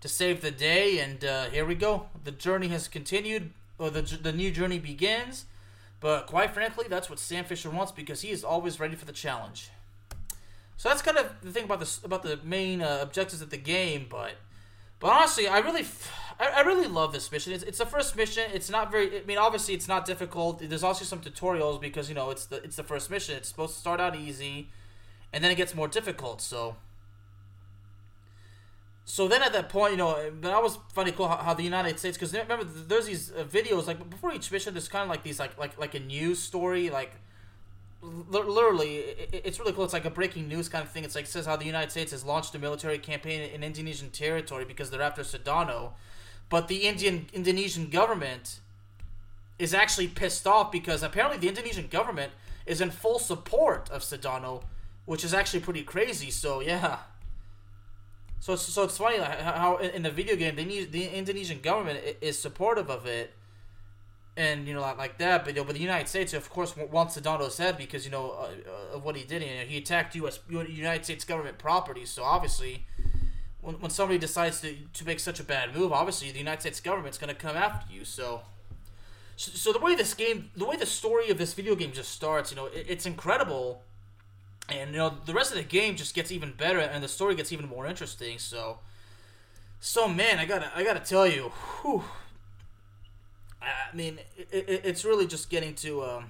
to 0.00 0.08
save 0.08 0.40
the 0.40 0.50
day, 0.50 0.98
and 0.98 1.24
uh, 1.24 1.44
here 1.50 1.64
we 1.64 1.74
go. 1.74 2.06
The 2.24 2.32
journey 2.32 2.68
has 2.68 2.88
continued, 2.88 3.50
or 3.78 3.90
the 3.90 4.02
the 4.02 4.32
new 4.32 4.50
journey 4.50 4.78
begins. 4.78 5.46
But 6.00 6.26
quite 6.26 6.52
frankly, 6.52 6.86
that's 6.88 7.10
what 7.10 7.18
Sam 7.18 7.44
Fisher 7.44 7.68
wants 7.68 7.92
because 7.92 8.22
he 8.22 8.30
is 8.30 8.42
always 8.42 8.80
ready 8.80 8.96
for 8.96 9.04
the 9.04 9.12
challenge. 9.12 9.70
So 10.78 10.88
that's 10.88 11.02
kind 11.02 11.18
of 11.18 11.30
the 11.42 11.52
thing 11.52 11.64
about 11.64 11.80
the 11.80 11.98
about 12.04 12.22
the 12.22 12.38
main 12.42 12.80
uh, 12.80 13.00
objectives 13.02 13.42
of 13.42 13.50
the 13.50 13.58
game, 13.58 14.06
but 14.08 14.32
but 14.98 15.10
honestly, 15.10 15.46
I 15.48 15.58
really. 15.58 15.84
I, 16.38 16.46
I 16.56 16.60
really 16.60 16.86
love 16.86 17.12
this 17.12 17.30
mission. 17.30 17.52
It's, 17.52 17.62
it's 17.64 17.76
the 17.76 17.84
first 17.84 18.16
mission. 18.16 18.44
It's 18.54 18.70
not 18.70 18.90
very. 18.90 19.20
I 19.20 19.24
mean, 19.26 19.36
obviously, 19.36 19.74
it's 19.74 19.88
not 19.88 20.06
difficult. 20.06 20.60
There's 20.66 20.82
also 20.82 21.04
some 21.04 21.20
tutorials 21.20 21.78
because 21.82 22.08
you 22.08 22.14
know 22.14 22.30
it's 22.30 22.46
the 22.46 22.62
it's 22.62 22.76
the 22.76 22.82
first 22.82 23.10
mission. 23.10 23.36
It's 23.36 23.50
supposed 23.50 23.74
to 23.74 23.80
start 23.80 24.00
out 24.00 24.16
easy, 24.16 24.70
and 25.34 25.44
then 25.44 25.50
it 25.50 25.56
gets 25.56 25.74
more 25.74 25.88
difficult. 25.88 26.40
So. 26.40 26.76
So 29.10 29.26
then 29.26 29.42
at 29.42 29.52
that 29.54 29.68
point, 29.68 29.92
you 29.92 29.96
know, 29.96 30.30
that 30.42 30.62
was 30.62 30.78
funny 30.92 31.10
cool 31.12 31.28
how, 31.28 31.38
how 31.38 31.54
the 31.54 31.64
United 31.64 31.98
States 31.98 32.16
because 32.16 32.32
remember 32.32 32.64
there's 32.64 33.06
these 33.06 33.32
uh, 33.32 33.44
videos 33.44 33.86
like 33.86 33.98
before 34.08 34.32
each 34.32 34.50
mission 34.52 34.72
there's 34.74 34.88
kind 34.88 35.02
of 35.02 35.08
like 35.08 35.22
these 35.22 35.38
like 35.38 35.58
like 35.58 35.78
like 35.78 35.94
a 35.94 36.00
news 36.00 36.38
story 36.38 36.90
like 36.90 37.12
literally 38.02 38.92
it's 39.32 39.58
really 39.58 39.72
cool 39.72 39.84
it's 39.84 39.92
like 39.92 40.06
a 40.06 40.10
breaking 40.10 40.48
news 40.48 40.68
kind 40.68 40.82
of 40.82 40.90
thing 40.90 41.04
it's 41.04 41.14
like 41.14 41.24
it 41.24 41.30
says 41.30 41.44
how 41.44 41.54
the 41.54 41.66
united 41.66 41.90
states 41.90 42.12
has 42.12 42.24
launched 42.24 42.54
a 42.54 42.58
military 42.58 42.98
campaign 42.98 43.42
in 43.42 43.62
indonesian 43.62 44.08
territory 44.08 44.64
because 44.64 44.90
they're 44.90 45.02
after 45.02 45.20
sedano 45.20 45.92
but 46.50 46.66
the 46.68 46.88
Indian 46.88 47.28
Indonesian 47.32 47.88
government 47.88 48.58
is 49.58 49.72
actually 49.72 50.08
pissed 50.08 50.46
off 50.46 50.70
because 50.70 51.02
apparently 51.02 51.38
the 51.38 51.48
Indonesian 51.48 51.86
government 51.86 52.32
is 52.66 52.80
in 52.80 52.90
full 52.90 53.18
support 53.18 53.88
of 53.90 54.02
Sedano, 54.02 54.64
which 55.06 55.24
is 55.24 55.32
actually 55.32 55.60
pretty 55.60 55.82
crazy. 55.82 56.30
So 56.30 56.60
yeah. 56.60 56.98
So 58.40 58.56
so 58.56 58.84
it's 58.84 58.98
funny 58.98 59.18
how 59.18 59.76
in 59.76 60.02
the 60.02 60.10
video 60.10 60.34
game 60.36 60.56
they 60.56 60.84
the 60.84 61.06
Indonesian 61.06 61.60
government 61.60 62.00
is 62.20 62.38
supportive 62.38 62.90
of 62.90 63.06
it, 63.06 63.34
and 64.36 64.66
you 64.66 64.74
know 64.74 64.80
like 64.80 65.18
that. 65.18 65.44
But 65.44 65.54
you 65.54 65.60
know, 65.60 65.64
but 65.64 65.74
the 65.74 65.82
United 65.82 66.08
States 66.08 66.32
of 66.34 66.48
course 66.50 66.74
wants 66.76 67.18
Sedano's 67.18 67.58
head 67.58 67.76
because 67.76 68.04
you 68.04 68.10
know 68.10 68.30
uh, 68.30 68.96
of 68.96 69.04
what 69.04 69.14
he 69.14 69.24
did. 69.24 69.42
You 69.42 69.48
know, 69.48 69.64
he 69.66 69.76
attacked 69.78 70.14
U.S. 70.16 70.40
United 70.48 71.04
States 71.04 71.24
government 71.24 71.58
property. 71.58 72.04
So 72.06 72.24
obviously 72.24 72.86
when, 73.62 73.76
when 73.76 73.90
somebody 73.90 74.18
decides 74.18 74.60
to, 74.60 74.74
to 74.92 75.04
make 75.04 75.20
such 75.20 75.40
a 75.40 75.44
bad 75.44 75.74
move, 75.74 75.92
obviously 75.92 76.30
the 76.30 76.38
United 76.38 76.60
States 76.60 76.80
government's 76.80 77.18
going 77.18 77.34
to 77.34 77.40
come 77.40 77.56
after 77.56 77.92
you. 77.92 78.04
So, 78.04 78.42
so, 79.36 79.52
so, 79.52 79.72
the 79.72 79.78
way 79.78 79.94
this 79.94 80.14
game, 80.14 80.50
the 80.56 80.66
way 80.66 80.76
the 80.76 80.86
story 80.86 81.30
of 81.30 81.38
this 81.38 81.54
video 81.54 81.74
game 81.74 81.92
just 81.92 82.10
starts, 82.10 82.50
you 82.50 82.56
know, 82.56 82.66
it, 82.66 82.86
it's 82.88 83.06
incredible, 83.06 83.82
and 84.72 84.92
you 84.92 84.98
know 84.98 85.14
the 85.24 85.34
rest 85.34 85.50
of 85.50 85.58
the 85.58 85.64
game 85.64 85.96
just 85.96 86.14
gets 86.14 86.30
even 86.32 86.52
better, 86.52 86.78
and 86.78 87.02
the 87.02 87.08
story 87.08 87.34
gets 87.34 87.52
even 87.52 87.68
more 87.68 87.86
interesting. 87.86 88.38
So, 88.38 88.78
so 89.80 90.08
man, 90.08 90.38
I 90.38 90.46
gotta, 90.46 90.70
I 90.74 90.84
gotta 90.84 91.00
tell 91.00 91.26
you, 91.26 91.52
whew, 91.82 92.04
I 93.62 93.94
mean, 93.94 94.18
it, 94.36 94.48
it, 94.68 94.80
it's 94.84 95.04
really 95.04 95.26
just 95.26 95.50
getting 95.50 95.74
to. 95.76 96.02
Um, 96.04 96.24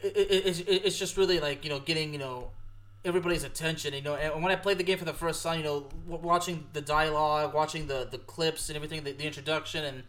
it, 0.00 0.16
it, 0.16 0.68
it's 0.68 0.98
just 0.98 1.16
really 1.16 1.40
like 1.40 1.64
you 1.64 1.70
know 1.70 1.80
getting 1.80 2.12
you 2.12 2.18
know 2.18 2.50
everybody's 3.04 3.44
attention. 3.44 3.94
You 3.94 4.02
know, 4.02 4.14
and 4.14 4.42
when 4.42 4.52
I 4.52 4.56
played 4.56 4.78
the 4.78 4.84
game 4.84 4.98
for 4.98 5.04
the 5.04 5.14
first 5.14 5.42
time, 5.42 5.58
you 5.58 5.64
know, 5.64 5.86
watching 6.06 6.66
the 6.72 6.80
dialogue, 6.80 7.54
watching 7.54 7.86
the 7.86 8.06
the 8.10 8.18
clips 8.18 8.68
and 8.68 8.76
everything, 8.76 9.04
the, 9.04 9.12
the 9.12 9.24
introduction 9.24 9.84
and 9.84 10.02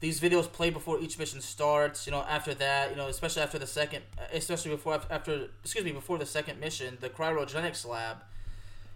these 0.00 0.18
videos 0.20 0.50
play 0.50 0.70
before 0.70 0.98
each 0.98 1.18
mission 1.18 1.40
starts. 1.40 2.06
You 2.06 2.12
know, 2.12 2.24
after 2.28 2.54
that, 2.54 2.90
you 2.90 2.96
know, 2.96 3.08
especially 3.08 3.42
after 3.42 3.58
the 3.58 3.66
second, 3.66 4.02
uh, 4.18 4.22
especially 4.32 4.72
before 4.72 5.00
after 5.10 5.48
excuse 5.62 5.84
me 5.84 5.92
before 5.92 6.18
the 6.18 6.26
second 6.26 6.58
mission, 6.58 6.98
the 7.00 7.08
cryogenics 7.08 7.86
lab. 7.86 8.18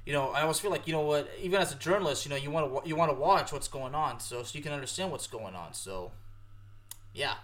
You 0.06 0.12
know, 0.12 0.30
I 0.30 0.42
always 0.42 0.58
feel 0.58 0.70
like 0.70 0.86
you 0.86 0.92
know 0.92 1.00
what, 1.00 1.30
even 1.40 1.60
as 1.60 1.72
a 1.72 1.76
journalist, 1.76 2.26
you 2.26 2.30
know, 2.30 2.36
you 2.36 2.50
want 2.50 2.84
to 2.84 2.88
you 2.88 2.96
want 2.96 3.10
to 3.10 3.16
watch 3.16 3.52
what's 3.52 3.68
going 3.68 3.94
on, 3.94 4.20
so 4.20 4.42
so 4.42 4.56
you 4.56 4.62
can 4.62 4.72
understand 4.72 5.10
what's 5.10 5.26
going 5.26 5.54
on. 5.54 5.72
So, 5.72 6.12
yeah, 7.14 7.34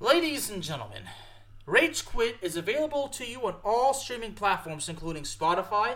ladies 0.00 0.50
and 0.50 0.62
gentlemen. 0.62 1.02
Rage 1.64 2.04
Quit 2.04 2.38
is 2.42 2.56
available 2.56 3.06
to 3.10 3.24
you 3.24 3.46
on 3.46 3.54
all 3.64 3.94
streaming 3.94 4.32
platforms, 4.32 4.88
including 4.88 5.22
Spotify, 5.22 5.94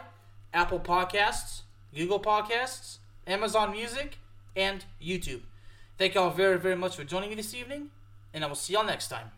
Apple 0.55 0.79
Podcasts, 0.79 1.63
Google 1.93 2.21
Podcasts, 2.21 2.99
Amazon 3.27 3.73
Music, 3.73 4.19
and 4.55 4.85
YouTube. 5.03 5.41
Thank 5.99 6.15
y'all 6.15 6.31
very, 6.31 6.59
very 6.59 6.77
much 6.77 6.97
for 6.97 7.05
joining 7.05 7.31
me 7.31 7.37
this 7.37 7.55
evening, 7.55 7.91
and 8.35 8.45
I 8.45 8.49
will 8.49 8.55
see 8.55 8.75
y'all 8.75 8.85
next 8.85 9.09
time. 9.09 9.31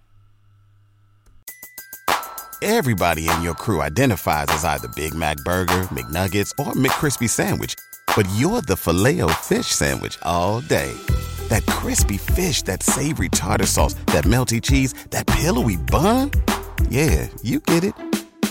Everybody 2.60 3.28
in 3.28 3.42
your 3.42 3.54
crew 3.54 3.80
identifies 3.80 4.46
as 4.48 4.64
either 4.64 4.88
Big 4.88 5.14
Mac 5.14 5.36
Burger, 5.44 5.86
McNuggets, 5.92 6.50
or 6.58 6.72
McCrispy 6.72 7.28
Sandwich, 7.30 7.76
but 8.16 8.28
you're 8.34 8.60
the 8.62 8.76
filet 8.76 9.20
fish 9.34 9.66
Sandwich 9.66 10.18
all 10.22 10.60
day 10.62 10.92
that 11.48 11.64
crispy 11.66 12.18
fish, 12.18 12.62
that 12.62 12.82
savory 12.82 13.28
tartar 13.28 13.66
sauce, 13.66 13.94
that 14.06 14.24
melty 14.24 14.62
cheese, 14.62 14.94
that 15.10 15.26
pillowy 15.26 15.76
bun. 15.76 16.30
Yeah, 16.88 17.28
you 17.42 17.60
get 17.60 17.84
it 17.84 17.94